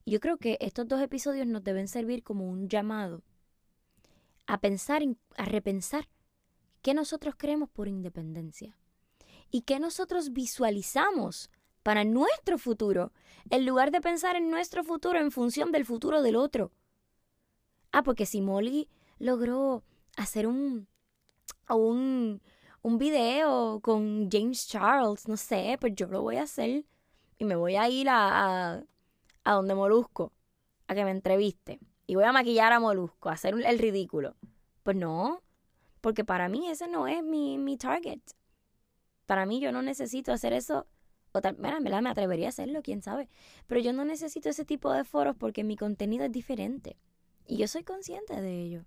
Yo 0.05 0.19
creo 0.19 0.37
que 0.37 0.57
estos 0.61 0.87
dos 0.87 1.01
episodios 1.01 1.47
nos 1.47 1.63
deben 1.63 1.87
servir 1.87 2.23
como 2.23 2.47
un 2.47 2.69
llamado 2.69 3.23
a 4.45 4.59
pensar, 4.59 5.03
a 5.37 5.45
repensar 5.45 6.07
qué 6.81 6.93
nosotros 6.93 7.35
creemos 7.37 7.69
por 7.69 7.87
independencia 7.87 8.77
y 9.51 9.61
qué 9.61 9.79
nosotros 9.79 10.33
visualizamos 10.33 11.49
para 11.83 12.03
nuestro 12.03 12.57
futuro, 12.57 13.11
en 13.49 13.65
lugar 13.65 13.91
de 13.91 14.01
pensar 14.01 14.35
en 14.35 14.49
nuestro 14.51 14.83
futuro 14.83 15.19
en 15.19 15.31
función 15.31 15.71
del 15.71 15.85
futuro 15.85 16.21
del 16.21 16.35
otro. 16.35 16.71
Ah, 17.91 18.03
porque 18.03 18.25
si 18.25 18.41
Molly 18.41 18.89
logró 19.17 19.83
hacer 20.17 20.45
un, 20.45 20.87
un, 21.69 22.41
un 22.81 22.97
video 22.97 23.79
con 23.81 24.29
James 24.29 24.67
Charles, 24.67 25.27
no 25.27 25.37
sé, 25.37 25.77
pues 25.79 25.95
yo 25.95 26.07
lo 26.07 26.21
voy 26.21 26.35
a 26.35 26.43
hacer 26.43 26.85
y 27.37 27.45
me 27.45 27.55
voy 27.55 27.75
a 27.75 27.89
ir 27.89 28.09
a, 28.09 28.73
a, 28.73 28.83
a 29.43 29.53
donde 29.53 29.73
Molusco, 29.73 30.33
a 30.87 30.93
que 30.93 31.05
me 31.05 31.11
entreviste. 31.11 31.79
Y 32.05 32.15
voy 32.15 32.25
a 32.25 32.31
maquillar 32.31 32.73
a 32.73 32.79
Molusco, 32.79 33.29
a 33.29 33.33
hacer 33.33 33.53
el 33.53 33.79
ridículo. 33.79 34.35
Pues 34.83 34.97
no, 34.97 35.41
porque 36.01 36.23
para 36.23 36.49
mí 36.49 36.69
ese 36.69 36.87
no 36.87 37.07
es 37.07 37.23
mi, 37.23 37.57
mi 37.57 37.77
target. 37.77 38.21
Para 39.25 39.45
mí 39.45 39.59
yo 39.59 39.71
no 39.71 39.81
necesito 39.81 40.31
hacer 40.31 40.53
eso. 40.53 40.87
O 41.31 41.41
tal, 41.41 41.57
mira, 41.57 42.01
me 42.01 42.09
atrevería 42.09 42.47
a 42.47 42.49
hacerlo, 42.49 42.81
quién 42.81 43.01
sabe. 43.01 43.29
Pero 43.67 43.81
yo 43.81 43.93
no 43.93 44.05
necesito 44.05 44.49
ese 44.49 44.65
tipo 44.65 44.91
de 44.91 45.03
foros 45.03 45.35
porque 45.35 45.63
mi 45.63 45.75
contenido 45.75 46.25
es 46.25 46.31
diferente. 46.31 46.97
Y 47.45 47.57
yo 47.57 47.67
soy 47.67 47.83
consciente 47.83 48.41
de 48.41 48.61
ello. 48.61 48.85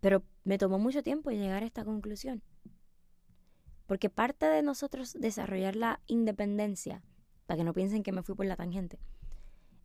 Pero 0.00 0.22
me 0.44 0.58
tomó 0.58 0.78
mucho 0.78 1.02
tiempo 1.02 1.30
llegar 1.30 1.62
a 1.62 1.66
esta 1.66 1.84
conclusión. 1.84 2.42
Porque 3.86 4.10
parte 4.10 4.46
de 4.46 4.62
nosotros 4.62 5.14
desarrollar 5.18 5.76
la 5.76 6.00
independencia, 6.06 7.02
para 7.46 7.58
que 7.58 7.64
no 7.64 7.72
piensen 7.72 8.02
que 8.02 8.12
me 8.12 8.22
fui 8.22 8.34
por 8.34 8.46
la 8.46 8.56
tangente, 8.56 8.98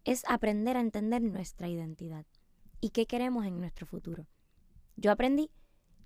es 0.03 0.23
aprender 0.27 0.77
a 0.77 0.81
entender 0.81 1.21
nuestra 1.21 1.67
identidad 1.67 2.25
y 2.81 2.89
qué 2.89 3.05
queremos 3.05 3.45
en 3.45 3.59
nuestro 3.59 3.85
futuro. 3.85 4.27
Yo 4.95 5.11
aprendí 5.11 5.49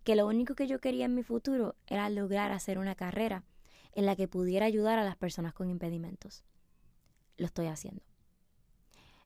que 0.04 0.16
lo 0.16 0.28
único 0.28 0.56
que 0.56 0.68
yo 0.68 0.80
quería 0.80 1.06
en 1.06 1.16
mi 1.16 1.24
futuro 1.24 1.76
era 1.86 2.10
lograr 2.10 2.52
hacer 2.52 2.80
una 2.80 2.96
carrera 2.96 3.44
en 3.94 4.06
la 4.06 4.16
que 4.16 4.28
pudiera 4.28 4.66
ayudar 4.66 5.00
a 5.00 5.04
las 5.04 5.18
personas 5.18 5.54
con 5.54 5.70
impedimentos. 5.70 6.44
Lo 7.38 7.46
estoy 7.46 7.68
haciendo. 7.68 8.04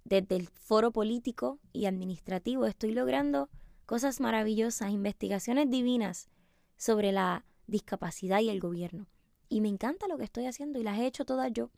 Desde 0.04 0.36
el 0.36 0.48
foro 0.48 0.92
político 0.92 1.60
y 1.72 1.86
administrativo 1.86 2.66
estoy 2.66 2.94
logrando 2.94 3.50
cosas 3.86 4.20
maravillosas, 4.20 4.92
investigaciones 4.92 5.70
divinas 5.70 6.30
sobre 6.78 7.12
la 7.12 7.46
discapacidad 7.68 8.40
y 8.40 8.50
el 8.50 8.60
gobierno. 8.60 9.08
Y 9.50 9.62
me 9.62 9.70
encanta 9.70 10.08
lo 10.08 10.18
que 10.18 10.24
estoy 10.24 10.46
haciendo 10.46 10.80
y 10.80 10.84
las 10.84 10.98
he 10.98 11.06
hecho 11.06 11.26
todas 11.26 11.52
yo. 11.54 11.70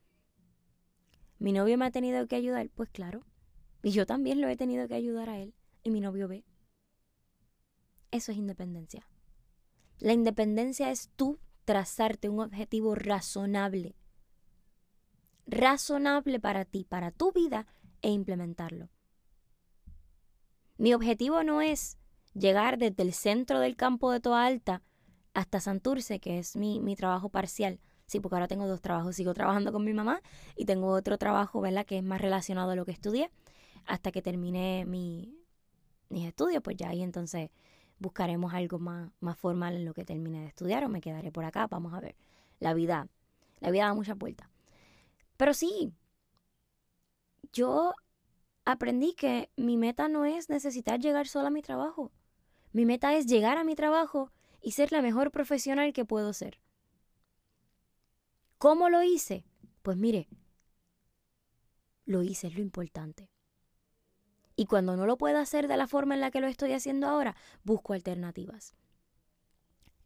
¿Mi 1.40 1.52
novio 1.52 1.78
me 1.78 1.86
ha 1.86 1.92
tenido 1.92 2.26
que 2.28 2.36
ayudar? 2.36 2.70
Pues 2.70 2.90
claro. 2.90 3.26
Y 3.82 3.92
yo 3.92 4.06
también 4.06 4.40
lo 4.40 4.48
he 4.48 4.56
tenido 4.56 4.88
que 4.88 4.94
ayudar 4.94 5.30
a 5.30 5.40
él. 5.40 5.54
Y 5.84 5.90
mi 5.90 6.00
novio 6.00 6.28
ve. 6.28 6.46
Eso 8.14 8.32
es 8.32 8.38
independencia. 8.38 9.08
La 9.98 10.14
independencia 10.14 10.92
es 10.92 11.10
tú 11.16 11.40
trazarte 11.66 12.30
un 12.30 12.42
objetivo 12.42 12.94
razonable. 12.94 13.96
Razonable 15.48 16.40
para 16.40 16.64
ti, 16.64 16.86
para 16.88 17.10
tu 17.10 17.32
vida 17.32 17.66
e 18.04 18.12
implementarlo. 18.12 18.90
Mi 20.78 20.94
objetivo 20.94 21.44
no 21.44 21.62
es 21.62 21.98
llegar 22.36 22.78
desde 22.78 23.02
el 23.02 23.14
centro 23.14 23.60
del 23.60 23.76
campo 23.76 24.12
de 24.12 24.20
Toa 24.20 24.46
Alta 24.46 24.84
hasta 25.34 25.60
Santurce, 25.60 26.20
que 26.20 26.38
es 26.38 26.56
mi, 26.56 26.80
mi 26.80 26.96
trabajo 26.96 27.30
parcial. 27.30 27.80
Sí, 28.06 28.20
porque 28.20 28.36
ahora 28.36 28.48
tengo 28.48 28.68
dos 28.68 28.82
trabajos. 28.82 29.16
Sigo 29.16 29.34
trabajando 29.34 29.72
con 29.72 29.84
mi 29.84 29.94
mamá 29.94 30.22
y 30.56 30.66
tengo 30.66 30.90
otro 30.90 31.18
trabajo, 31.18 31.62
¿verdad?, 31.62 31.88
que 31.88 31.98
es 31.98 32.04
más 32.04 32.22
relacionado 32.22 32.70
a 32.70 32.76
lo 32.76 32.86
que 32.86 32.92
estudié. 32.92 33.32
Hasta 33.86 34.12
que 34.12 34.22
termine 34.22 34.86
mi, 34.86 35.36
mis 36.10 36.28
estudios, 36.28 36.62
pues 36.62 36.78
ya 36.78 36.90
ahí 36.90 37.02
entonces 37.02 37.50
buscaremos 38.04 38.54
algo 38.54 38.78
más, 38.80 39.10
más 39.22 39.38
formal 39.38 39.76
en 39.76 39.86
lo 39.86 39.94
que 39.94 40.06
termine 40.06 40.42
de 40.42 40.48
estudiar 40.48 40.84
o 40.84 40.90
me 40.90 41.02
quedaré 41.02 41.32
por 41.32 41.46
acá. 41.46 41.66
Vamos 41.68 41.94
a 41.94 42.00
ver. 42.00 42.16
La 42.60 42.74
vida, 42.76 43.08
la 43.62 43.72
vida 43.72 43.86
da 43.86 43.94
muchas 43.96 44.18
vueltas. 44.18 44.48
Pero 45.38 45.54
sí, 45.54 45.94
yo 47.54 47.94
aprendí 48.66 49.14
que 49.14 49.50
mi 49.56 49.78
meta 49.78 50.10
no 50.10 50.26
es 50.26 50.50
necesitar 50.50 51.00
llegar 51.00 51.28
sola 51.28 51.48
a 51.48 51.52
mi 51.52 51.62
trabajo. 51.62 52.12
Mi 52.74 52.86
meta 52.86 53.16
es 53.16 53.26
llegar 53.26 53.58
a 53.58 53.64
mi 53.64 53.76
trabajo 53.76 54.32
y 54.62 54.72
ser 54.72 54.92
la 54.92 55.02
mejor 55.02 55.32
profesional 55.32 55.94
que 55.94 56.06
puedo 56.06 56.34
ser. 56.34 56.60
¿Cómo 58.58 58.90
lo 58.90 59.02
hice? 59.02 59.46
Pues 59.82 59.98
mire, 59.98 60.28
lo 62.06 62.22
hice, 62.22 62.48
es 62.48 62.56
lo 62.56 62.62
importante. 62.62 63.33
Y 64.56 64.66
cuando 64.66 64.96
no 64.96 65.06
lo 65.06 65.18
puedo 65.18 65.40
hacer 65.40 65.68
de 65.68 65.78
la 65.78 65.88
forma 65.88 66.14
en 66.14 66.22
la 66.22 66.32
que 66.32 66.42
lo 66.42 66.48
estoy 66.48 66.74
haciendo 66.74 67.08
ahora, 67.08 67.36
busco 67.64 67.94
alternativas. 67.94 68.76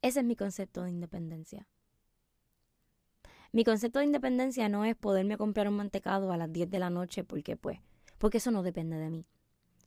Ese 0.02 0.20
es 0.20 0.26
mi 0.26 0.36
concepto 0.36 0.84
de 0.84 0.92
independencia. 0.92 1.68
Mi 3.52 3.64
concepto 3.64 4.00
de 4.00 4.06
independencia 4.06 4.70
no 4.70 4.86
es 4.86 4.96
poderme 4.96 5.38
comprar 5.38 5.68
un 5.68 5.76
mantecado 5.76 6.32
a 6.32 6.38
las 6.38 6.52
10 6.52 6.70
de 6.70 6.80
la 6.80 6.90
noche 6.90 7.24
porque 7.24 7.58
pues, 7.58 7.80
porque 8.18 8.38
eso 8.38 8.52
no 8.52 8.64
depende 8.64 8.98
de 8.98 9.10
mí. 9.10 9.26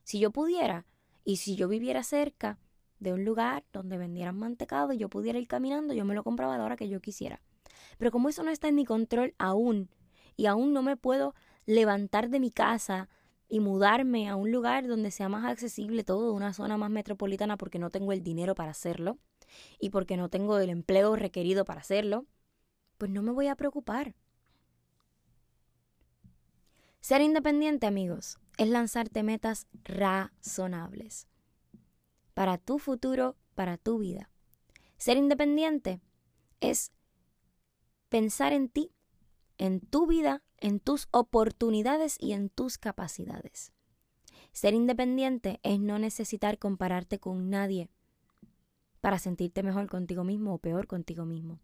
Si 0.02 0.18
yo 0.18 0.30
pudiera 0.30 0.86
y 1.24 1.36
si 1.36 1.56
yo 1.56 1.68
viviera 1.68 2.02
cerca 2.02 2.58
de 2.98 3.12
un 3.12 3.24
lugar 3.24 3.64
donde 3.72 3.98
vendieran 3.98 4.38
mantecado 4.38 4.92
y 4.92 4.98
yo 4.98 5.08
pudiera 5.08 5.38
ir 5.38 5.46
caminando, 5.46 5.94
yo 5.94 6.04
me 6.04 6.14
lo 6.14 6.24
compraba 6.24 6.54
a 6.54 6.58
la 6.58 6.64
hora 6.64 6.76
que 6.76 6.88
yo 6.88 7.00
quisiera. 7.00 7.40
Pero 7.98 8.10
como 8.10 8.28
eso 8.28 8.42
no 8.42 8.50
está 8.50 8.68
en 8.68 8.74
mi 8.74 8.84
control 8.84 9.34
aún 9.38 9.90
y 10.36 10.46
aún 10.46 10.72
no 10.72 10.82
me 10.82 10.96
puedo 10.96 11.34
levantar 11.66 12.30
de 12.30 12.40
mi 12.40 12.50
casa 12.50 13.08
y 13.50 13.58
mudarme 13.58 14.28
a 14.28 14.36
un 14.36 14.52
lugar 14.52 14.86
donde 14.86 15.10
sea 15.10 15.28
más 15.28 15.44
accesible 15.44 16.04
todo, 16.04 16.32
una 16.32 16.54
zona 16.54 16.78
más 16.78 16.88
metropolitana 16.88 17.56
porque 17.56 17.80
no 17.80 17.90
tengo 17.90 18.12
el 18.12 18.22
dinero 18.22 18.54
para 18.54 18.70
hacerlo 18.70 19.18
y 19.80 19.90
porque 19.90 20.16
no 20.16 20.28
tengo 20.28 20.58
el 20.58 20.70
empleo 20.70 21.16
requerido 21.16 21.64
para 21.64 21.80
hacerlo, 21.80 22.26
pues 22.96 23.10
no 23.10 23.22
me 23.22 23.32
voy 23.32 23.48
a 23.48 23.56
preocupar. 23.56 24.14
Ser 27.00 27.22
independiente, 27.22 27.86
amigos, 27.86 28.38
es 28.56 28.68
lanzarte 28.68 29.24
metas 29.24 29.66
razonables 29.84 31.26
para 32.34 32.56
tu 32.56 32.78
futuro, 32.78 33.36
para 33.56 33.78
tu 33.78 33.98
vida. 33.98 34.30
Ser 34.96 35.16
independiente 35.16 36.00
es 36.60 36.92
pensar 38.10 38.52
en 38.52 38.68
ti, 38.68 38.92
en 39.60 39.80
tu 39.80 40.06
vida, 40.06 40.42
en 40.56 40.80
tus 40.80 41.06
oportunidades 41.10 42.16
y 42.18 42.32
en 42.32 42.48
tus 42.48 42.78
capacidades. 42.78 43.72
Ser 44.52 44.72
independiente 44.72 45.60
es 45.62 45.78
no 45.78 45.98
necesitar 45.98 46.58
compararte 46.58 47.20
con 47.20 47.50
nadie 47.50 47.90
para 49.02 49.18
sentirte 49.18 49.62
mejor 49.62 49.86
contigo 49.86 50.24
mismo 50.24 50.54
o 50.54 50.58
peor 50.58 50.86
contigo 50.86 51.26
mismo. 51.26 51.60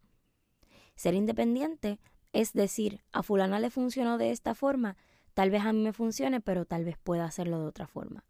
Ser 0.94 1.14
independiente 1.14 1.98
es 2.34 2.52
decir, 2.52 3.02
a 3.12 3.22
fulana 3.22 3.60
le 3.60 3.70
funcionó 3.70 4.18
de 4.18 4.30
esta 4.30 4.54
forma, 4.54 4.98
tal 5.32 5.50
vez 5.50 5.62
a 5.62 5.72
mí 5.72 5.82
me 5.82 5.94
funcione, 5.94 6.42
pero 6.42 6.66
tal 6.66 6.84
vez 6.84 6.98
pueda 6.98 7.24
hacerlo 7.24 7.60
de 7.60 7.66
otra 7.66 7.86
forma. 7.86 8.26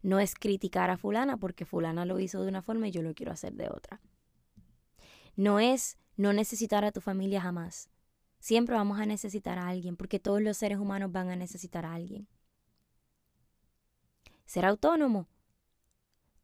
No 0.00 0.18
es 0.18 0.34
criticar 0.34 0.88
a 0.88 0.96
fulana 0.96 1.36
porque 1.36 1.66
fulana 1.66 2.06
lo 2.06 2.20
hizo 2.20 2.40
de 2.40 2.48
una 2.48 2.62
forma 2.62 2.88
y 2.88 2.90
yo 2.90 3.02
lo 3.02 3.12
quiero 3.12 3.32
hacer 3.32 3.52
de 3.52 3.68
otra. 3.68 4.00
No 5.36 5.60
es 5.60 5.98
no 6.16 6.32
necesitar 6.32 6.86
a 6.86 6.92
tu 6.92 7.02
familia 7.02 7.42
jamás. 7.42 7.90
Siempre 8.38 8.74
vamos 8.74 9.00
a 9.00 9.06
necesitar 9.06 9.58
a 9.58 9.68
alguien 9.68 9.96
porque 9.96 10.18
todos 10.18 10.40
los 10.40 10.56
seres 10.56 10.78
humanos 10.78 11.12
van 11.12 11.30
a 11.30 11.36
necesitar 11.36 11.84
a 11.84 11.94
alguien. 11.94 12.28
Ser 14.46 14.64
autónomo 14.64 15.28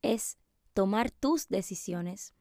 es 0.02 0.38
tomar 0.74 1.10
tus 1.10 1.48
decisiones 1.48 2.34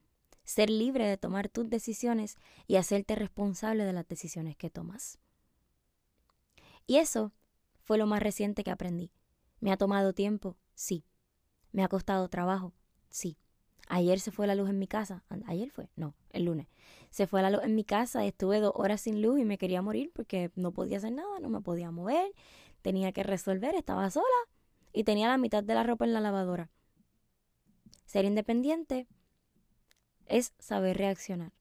ser 0.44 0.70
libre 0.70 1.08
de 1.08 1.16
tomar 1.16 1.48
tus 1.48 1.68
decisiones 1.68 2.36
y 2.66 2.76
hacerte 2.76 3.14
responsable 3.14 3.84
de 3.84 3.92
las 3.92 4.06
decisiones 4.06 4.56
que 4.56 4.70
tomas. 4.70 5.18
Y 6.86 6.96
eso 6.98 7.32
fue 7.82 7.98
lo 7.98 8.06
más 8.06 8.22
reciente 8.22 8.62
que 8.62 8.70
aprendí. 8.70 9.10
¿Me 9.60 9.72
ha 9.72 9.76
tomado 9.76 10.12
tiempo? 10.12 10.56
Sí. 10.74 11.04
¿Me 11.72 11.82
ha 11.82 11.88
costado 11.88 12.28
trabajo? 12.28 12.74
Sí. 13.08 13.38
Ayer 13.88 14.20
se 14.20 14.30
fue 14.30 14.46
la 14.46 14.54
luz 14.54 14.68
en 14.68 14.78
mi 14.78 14.86
casa. 14.86 15.24
¿Ayer 15.46 15.70
fue? 15.70 15.90
No, 15.96 16.14
el 16.34 16.44
lunes. 16.44 16.66
Se 17.10 17.26
fue 17.26 17.42
la 17.42 17.50
luz 17.50 17.62
en 17.62 17.74
mi 17.74 17.84
casa, 17.84 18.24
estuve 18.24 18.60
dos 18.60 18.72
horas 18.74 19.00
sin 19.00 19.22
luz 19.22 19.38
y 19.38 19.44
me 19.44 19.58
quería 19.58 19.82
morir 19.82 20.10
porque 20.14 20.50
no 20.56 20.72
podía 20.72 20.98
hacer 20.98 21.12
nada, 21.12 21.38
no 21.40 21.48
me 21.48 21.60
podía 21.60 21.90
mover, 21.90 22.32
tenía 22.82 23.12
que 23.12 23.22
resolver, 23.22 23.74
estaba 23.74 24.10
sola 24.10 24.26
y 24.92 25.04
tenía 25.04 25.28
la 25.28 25.38
mitad 25.38 25.62
de 25.62 25.74
la 25.74 25.84
ropa 25.84 26.04
en 26.04 26.12
la 26.12 26.20
lavadora. 26.20 26.70
Ser 28.04 28.24
independiente 28.24 29.06
es 30.26 30.54
saber 30.58 30.98
reaccionar. 30.98 31.52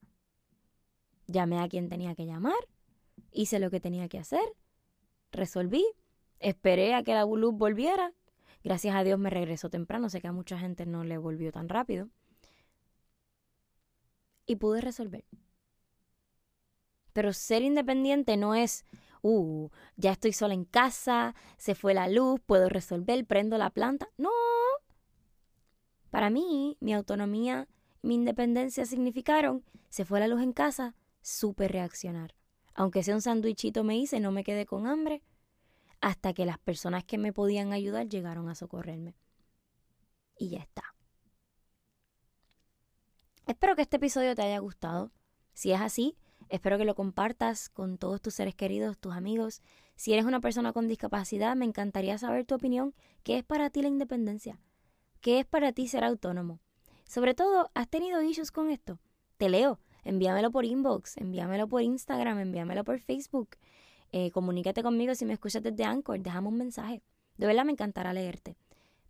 Llamé 1.28 1.60
a 1.60 1.70
quien 1.70 1.88
tenía 1.88 2.16
que 2.16 2.26
llamar, 2.26 2.68
hice 3.32 3.60
lo 3.60 3.70
que 3.70 3.80
tenía 3.80 4.10
que 4.10 4.20
hacer, 4.20 4.44
resolví, 5.32 5.86
esperé 6.40 6.94
a 6.94 7.04
que 7.04 7.14
la 7.14 7.26
luz 7.26 7.54
volviera. 7.54 8.14
Gracias 8.64 8.96
a 8.96 9.04
Dios 9.04 9.20
me 9.20 9.30
regresó 9.30 9.70
temprano, 9.70 10.10
sé 10.10 10.22
que 10.22 10.28
a 10.28 10.32
mucha 10.32 10.58
gente 10.58 10.86
no 10.86 11.04
le 11.04 11.18
volvió 11.18 11.52
tan 11.52 11.70
rápido. 11.70 12.10
Y 14.46 14.58
pude 14.58 14.82
resolver. 14.82 15.26
Pero 17.14 17.34
ser 17.34 17.62
independiente 17.62 18.38
no 18.38 18.56
es, 18.56 18.86
uh, 19.22 19.70
ya 19.96 20.12
estoy 20.12 20.34
sola 20.34 20.54
en 20.54 20.66
casa, 20.66 21.36
se 21.58 21.76
fue 21.76 21.94
la 21.94 22.08
luz, 22.08 22.42
puedo 22.46 22.70
resolver, 22.70 23.26
prendo 23.26 23.58
la 23.58 23.70
planta. 23.70 24.10
No. 24.18 24.32
Para 26.10 26.30
mí, 26.30 26.78
mi 26.80 26.94
autonomía 26.94 27.68
mi 28.04 28.16
independencia 28.16 28.86
significaron, 28.86 29.64
se 29.88 30.04
fue 30.04 30.20
la 30.20 30.28
luz 30.28 30.42
en 30.42 30.52
casa, 30.52 30.94
supe 31.22 31.70
reaccionar. 31.70 32.36
Aunque 32.76 33.02
sea 33.02 33.16
un 33.16 33.22
sandwichito 33.22 33.86
me 33.86 33.98
hice, 33.98 34.20
no 34.20 34.32
me 34.32 34.44
quedé 34.44 34.66
con 34.66 34.88
hambre, 34.88 35.24
hasta 36.02 36.34
que 36.34 36.46
las 36.46 36.60
personas 36.60 37.06
que 37.06 37.18
me 37.18 37.32
podían 37.32 37.72
ayudar 37.72 38.10
llegaron 38.10 38.50
a 38.50 38.56
socorrerme. 38.56 39.16
Y 40.38 40.50
ya 40.50 40.60
está. 40.60 40.93
Espero 43.46 43.76
que 43.76 43.82
este 43.82 43.98
episodio 43.98 44.36
te 44.36 44.42
haya 44.42 44.60
gustado. 44.60 45.12
Si 45.54 45.74
es 45.74 45.82
así, 45.82 46.16
espero 46.48 46.78
que 46.78 46.86
lo 46.86 46.96
compartas 46.96 47.68
con 47.68 47.98
todos 47.98 48.22
tus 48.22 48.36
seres 48.36 48.56
queridos, 48.56 48.98
tus 48.98 49.14
amigos. 49.14 49.62
Si 49.98 50.14
eres 50.14 50.24
una 50.24 50.40
persona 50.40 50.72
con 50.72 50.88
discapacidad, 50.88 51.54
me 51.58 51.66
encantaría 51.66 52.18
saber 52.18 52.46
tu 52.46 52.56
opinión. 52.56 52.96
¿Qué 53.22 53.38
es 53.38 53.44
para 53.44 53.70
ti 53.70 53.82
la 53.82 53.90
independencia? 53.90 54.62
¿Qué 55.20 55.40
es 55.40 55.46
para 55.46 55.74
ti 55.74 55.90
ser 55.90 56.06
autónomo? 56.06 56.62
Sobre 57.06 57.34
todo, 57.34 57.70
¿has 57.74 57.90
tenido 57.90 58.22
issues 58.22 58.50
con 58.50 58.70
esto? 58.70 59.02
Te 59.36 59.50
leo. 59.50 59.82
Envíamelo 60.06 60.50
por 60.50 60.64
inbox, 60.64 61.18
envíamelo 61.18 61.68
por 61.68 61.82
Instagram, 61.82 62.40
envíamelo 62.40 62.86
por 62.86 63.00
Facebook. 63.00 63.58
Eh, 64.14 64.32
comunícate 64.32 64.84
conmigo 64.84 65.16
si 65.16 65.26
me 65.26 65.34
escuchas 65.34 65.64
desde 65.64 65.84
Anchor, 65.84 66.20
déjame 66.20 66.48
un 66.48 66.58
mensaje. 66.58 67.04
De 67.36 67.46
verdad 67.46 67.66
me 67.66 67.74
encantará 67.74 68.14
leerte. 68.14 68.56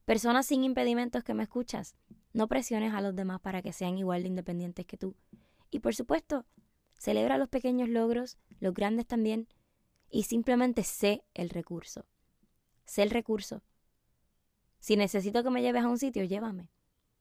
Personas 0.05 0.47
sin 0.47 0.63
impedimentos 0.63 1.23
que 1.23 1.33
me 1.33 1.43
escuchas, 1.43 1.95
no 2.33 2.47
presiones 2.47 2.93
a 2.93 3.01
los 3.01 3.15
demás 3.15 3.39
para 3.39 3.61
que 3.61 3.73
sean 3.73 3.97
igual 3.97 4.23
de 4.23 4.29
independientes 4.29 4.85
que 4.85 4.97
tú. 4.97 5.15
Y 5.71 5.79
por 5.79 5.95
supuesto, 5.95 6.45
celebra 6.97 7.37
los 7.37 7.49
pequeños 7.49 7.89
logros, 7.89 8.37
los 8.59 8.73
grandes 8.73 9.05
también, 9.05 9.47
y 10.09 10.23
simplemente 10.23 10.83
sé 10.83 11.23
el 11.33 11.49
recurso. 11.49 12.05
Sé 12.85 13.03
el 13.03 13.09
recurso. 13.09 13.63
Si 14.79 14.97
necesito 14.97 15.43
que 15.43 15.49
me 15.49 15.61
lleves 15.61 15.83
a 15.83 15.87
un 15.87 15.97
sitio, 15.97 16.23
llévame. 16.23 16.69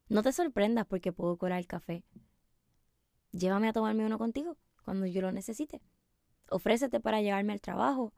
No 0.09 0.23
te 0.23 0.33
sorprendas 0.33 0.87
porque 0.87 1.13
puedo 1.13 1.37
colar 1.37 1.67
café. 1.67 2.05
Llévame 3.33 3.69
a 3.69 3.73
tomarme 3.73 4.05
uno 4.05 4.19
contigo 4.19 4.57
cuando 4.85 5.07
yo 5.07 5.23
lo 5.23 5.33
necesite. 5.33 5.81
Ofrécete 6.51 7.01
para 7.01 7.23
llevarme 7.23 7.53
al 7.53 7.61
trabajo. 7.61 8.13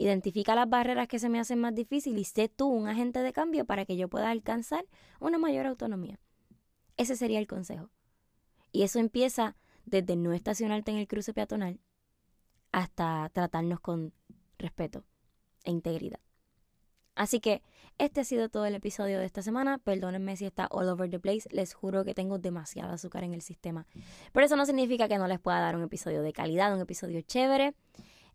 Identifica 0.00 0.54
las 0.54 0.70
barreras 0.70 1.08
que 1.08 1.18
se 1.18 1.28
me 1.28 1.40
hacen 1.40 1.58
más 1.58 1.74
difíciles 1.74 2.20
y 2.20 2.24
sé 2.24 2.48
tú 2.48 2.68
un 2.68 2.86
agente 2.86 3.18
de 3.18 3.32
cambio 3.32 3.64
para 3.64 3.84
que 3.84 3.96
yo 3.96 4.08
pueda 4.08 4.30
alcanzar 4.30 4.86
una 5.18 5.38
mayor 5.38 5.66
autonomía. 5.66 6.20
Ese 6.96 7.16
sería 7.16 7.40
el 7.40 7.48
consejo. 7.48 7.90
Y 8.70 8.84
eso 8.84 9.00
empieza 9.00 9.56
desde 9.86 10.14
no 10.14 10.32
estacionarte 10.32 10.92
en 10.92 10.98
el 10.98 11.08
cruce 11.08 11.34
peatonal 11.34 11.80
hasta 12.70 13.28
tratarnos 13.32 13.80
con 13.80 14.12
respeto 14.56 15.02
e 15.64 15.72
integridad. 15.72 16.20
Así 17.16 17.40
que 17.40 17.60
este 17.98 18.20
ha 18.20 18.24
sido 18.24 18.48
todo 18.48 18.66
el 18.66 18.76
episodio 18.76 19.18
de 19.18 19.26
esta 19.26 19.42
semana. 19.42 19.78
Perdónenme 19.78 20.36
si 20.36 20.44
está 20.46 20.68
all 20.70 20.88
over 20.88 21.10
the 21.10 21.18
place. 21.18 21.48
Les 21.50 21.74
juro 21.74 22.04
que 22.04 22.14
tengo 22.14 22.38
demasiado 22.38 22.92
azúcar 22.92 23.24
en 23.24 23.34
el 23.34 23.42
sistema. 23.42 23.84
Pero 24.30 24.46
eso 24.46 24.54
no 24.54 24.64
significa 24.64 25.08
que 25.08 25.18
no 25.18 25.26
les 25.26 25.40
pueda 25.40 25.58
dar 25.58 25.74
un 25.74 25.82
episodio 25.82 26.22
de 26.22 26.32
calidad, 26.32 26.72
un 26.72 26.82
episodio 26.82 27.20
chévere. 27.22 27.74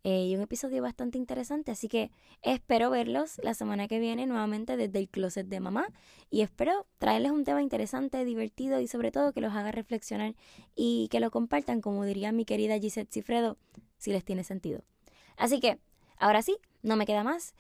Eh, 0.04 0.26
y 0.26 0.36
un 0.36 0.42
episodio 0.42 0.82
bastante 0.82 1.18
interesante. 1.18 1.72
Así 1.72 1.88
que 1.88 2.12
espero 2.42 2.90
verlos 2.90 3.40
la 3.42 3.54
semana 3.54 3.88
que 3.88 4.00
viene 4.00 4.26
nuevamente 4.26 4.76
desde 4.76 5.00
el 5.00 5.10
closet 5.10 5.48
de 5.48 5.60
mamá. 5.60 5.88
Y 6.30 6.42
espero 6.42 6.86
traerles 6.98 7.32
un 7.32 7.46
tema 7.46 7.62
interesante, 7.62 8.26
divertido 8.26 8.82
y 8.82 8.88
sobre 8.88 9.12
todo 9.12 9.32
que 9.32 9.42
los 9.42 9.54
haga 9.54 9.72
reflexionar 9.72 10.36
y 10.76 11.08
que 11.10 11.20
lo 11.20 11.32
compartan, 11.32 11.82
como 11.82 12.04
diría 12.04 12.32
mi 12.32 12.46
querida 12.46 12.80
Gisette 12.80 13.12
Cifredo, 13.12 13.58
si 13.98 14.12
les 14.12 14.26
tiene 14.26 14.44
sentido. 14.44 14.84
Así 15.38 15.60
que, 15.60 15.80
ahora 16.18 16.42
sí, 16.42 16.58
no 16.82 16.96
me 16.96 17.06
queda 17.06 17.24
más 17.24 17.56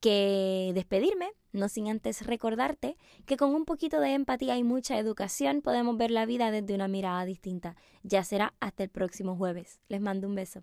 que 0.00 0.70
despedirme, 0.74 1.32
no 1.52 1.68
sin 1.68 1.88
antes 1.88 2.24
recordarte 2.24 2.96
que 3.26 3.36
con 3.36 3.54
un 3.54 3.64
poquito 3.64 3.98
de 3.98 4.12
empatía 4.12 4.56
y 4.56 4.62
mucha 4.62 4.98
educación 4.98 5.62
podemos 5.62 5.96
ver 5.96 6.10
la 6.10 6.26
vida 6.26 6.50
desde 6.50 6.74
una 6.74 6.86
mirada 6.86 7.24
distinta. 7.24 7.76
Ya 8.02 8.22
será 8.22 8.54
hasta 8.60 8.84
el 8.84 8.90
próximo 8.90 9.36
jueves. 9.36 9.80
Les 9.88 10.00
mando 10.00 10.28
un 10.28 10.34
beso. 10.34 10.62